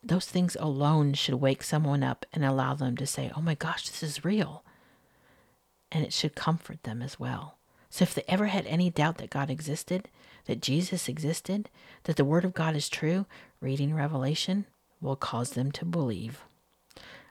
those 0.03 0.27
things 0.27 0.57
alone 0.59 1.13
should 1.13 1.35
wake 1.35 1.63
someone 1.63 2.03
up 2.03 2.25
and 2.33 2.43
allow 2.43 2.73
them 2.73 2.97
to 2.97 3.07
say, 3.07 3.31
Oh 3.37 3.43
my 3.43 3.55
gosh, 3.55 3.89
this 3.89 4.03
is 4.03 4.25
real. 4.25 4.65
And 5.95 6.05
it 6.05 6.13
should 6.13 6.35
comfort 6.35 6.83
them 6.83 7.01
as 7.01 7.19
well. 7.19 7.57
So 7.89 8.03
if 8.03 8.13
they 8.13 8.25
ever 8.29 8.47
had 8.47 8.67
any 8.67 8.91
doubt 8.91 9.19
that 9.19 9.31
God 9.31 9.49
existed, 9.49 10.09
that 10.47 10.61
Jesus 10.61 11.09
existed, 11.09 11.71
that 12.03 12.17
the 12.17 12.25
Word 12.25 12.45
of 12.45 12.53
God 12.53 12.75
is 12.77 12.89
true, 12.89 13.25
reading 13.61 13.95
Revelation 13.95 14.67
will 15.01 15.17
cause 15.17 15.51
them 15.51 15.71
to 15.73 15.85
believe. 15.85 16.43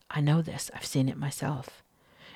I 0.10 0.21
know 0.21 0.41
this, 0.41 0.71
I've 0.73 0.86
seen 0.86 1.10
it 1.10 1.17
myself. 1.17 1.84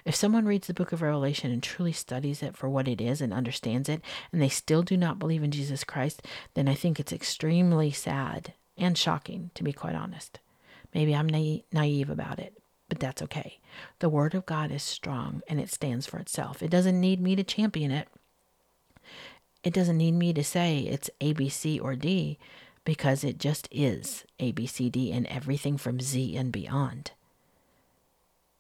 If 0.04 0.16
someone 0.16 0.46
reads 0.46 0.68
the 0.68 0.74
book 0.74 0.92
of 0.92 1.02
Revelation 1.02 1.52
and 1.52 1.64
truly 1.64 1.92
studies 1.92 2.44
it 2.44 2.56
for 2.56 2.70
what 2.70 2.88
it 2.88 3.02
is 3.02 3.22
and 3.22 3.34
understands 3.34 3.90
it, 3.90 4.02
and 4.32 4.42
they 4.42 4.50
still 4.50 4.84
do 4.84 4.98
not 4.98 5.20
believe 5.20 5.44
in 5.44 5.52
Jesus 5.52 5.84
Christ, 5.84 6.22
then 6.54 6.68
I 6.68 6.76
think 6.76 7.00
it's 7.00 7.14
extremely 7.14 7.92
sad 7.92 8.54
and 8.78 8.98
shocking, 8.98 9.52
to 9.56 9.64
be 9.64 9.74
quite 9.74 9.96
honest. 9.96 10.40
Maybe 10.94 11.16
I'm 11.16 11.28
na- 11.28 11.60
naive 11.72 12.10
about 12.10 12.40
it, 12.40 12.58
but 12.90 13.00
that's 13.00 13.22
okay. 13.22 13.60
The 14.00 14.10
Word 14.10 14.34
of 14.34 14.46
God 14.46 14.72
is 14.72 14.84
strong 14.84 15.42
and 15.48 15.60
it 15.60 15.72
stands 15.72 16.08
for 16.08 16.18
itself. 16.18 16.64
It 16.64 16.70
doesn't 16.72 17.00
need 17.00 17.22
me 17.22 17.36
to 17.36 17.44
champion 17.44 17.92
it. 17.92 18.08
It 19.64 19.74
doesn't 19.74 19.98
need 19.98 20.14
me 20.14 20.34
to 20.34 20.44
say 20.44 20.80
it's 20.80 21.10
A, 21.20 21.34
B, 21.34 21.50
C, 21.50 21.80
or 21.80 21.96
D 21.96 22.38
because 22.86 23.24
it 23.24 23.38
just 23.38 23.68
is 23.72 24.24
A, 24.40 24.52
B, 24.54 24.66
C, 24.66 24.90
D 24.90 25.12
and 25.12 25.28
everything 25.28 25.78
from 25.78 26.00
Z 26.00 26.38
and 26.38 26.52
beyond. 26.52 27.12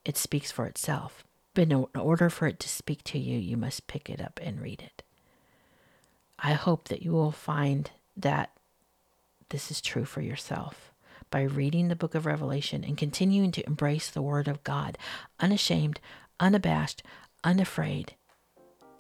It 0.04 0.18
speaks 0.18 0.52
for 0.52 0.66
itself. 0.66 1.24
But 1.54 1.72
in 1.72 1.86
order 1.96 2.30
for 2.30 2.48
it 2.48 2.60
to 2.60 2.70
speak 2.70 3.04
to 3.06 3.18
you, 3.18 3.40
you 3.40 3.58
must 3.58 3.88
pick 3.88 4.10
it 4.10 4.22
up 4.22 4.40
and 4.44 4.62
read 4.62 4.82
it. 4.82 5.02
I 6.38 6.54
hope 6.54 6.88
that 6.90 7.02
you 7.02 7.14
will 7.14 7.32
find 7.32 7.90
that 8.16 8.52
this 9.50 9.72
is 9.72 9.82
true 9.82 10.06
for 10.06 10.22
yourself 10.22 10.92
by 11.30 11.42
reading 11.42 11.88
the 11.88 11.96
book 11.96 12.16
of 12.16 12.26
Revelation 12.26 12.84
and 12.84 12.98
continuing 12.98 13.52
to 13.52 13.66
embrace 13.66 14.10
the 14.10 14.22
Word 14.22 14.48
of 14.48 14.64
God, 14.64 14.98
unashamed, 15.40 16.00
unabashed, 16.40 17.04
unafraid, 17.44 18.16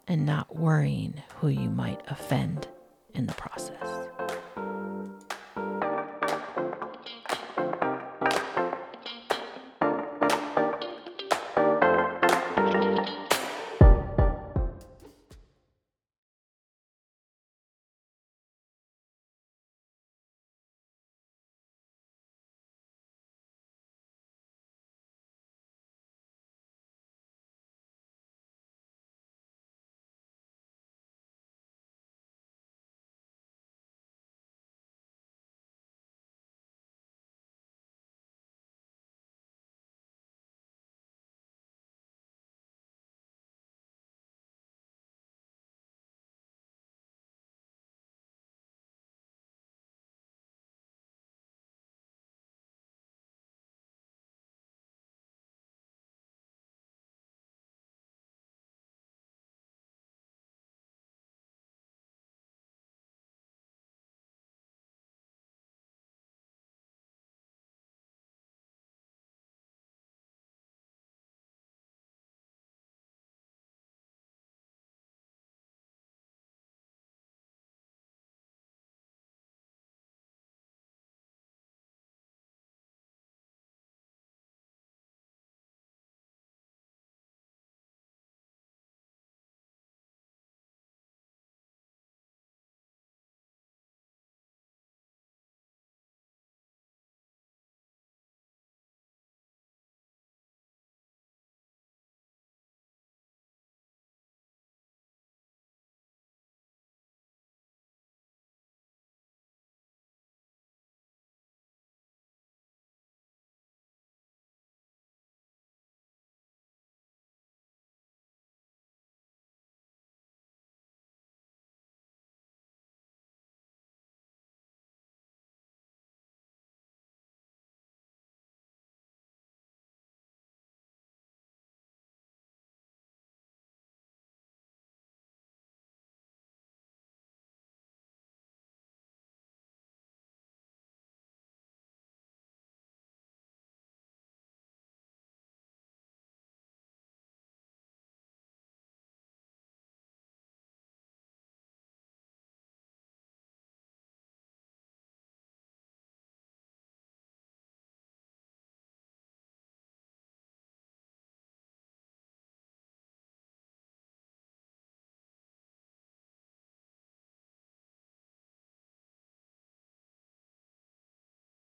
and 0.07 0.25
not 0.25 0.55
worrying 0.55 1.21
who 1.37 1.47
you 1.47 1.69
might 1.69 2.01
offend 2.07 2.67
in 3.13 3.27
the 3.27 3.33
process. 3.33 4.07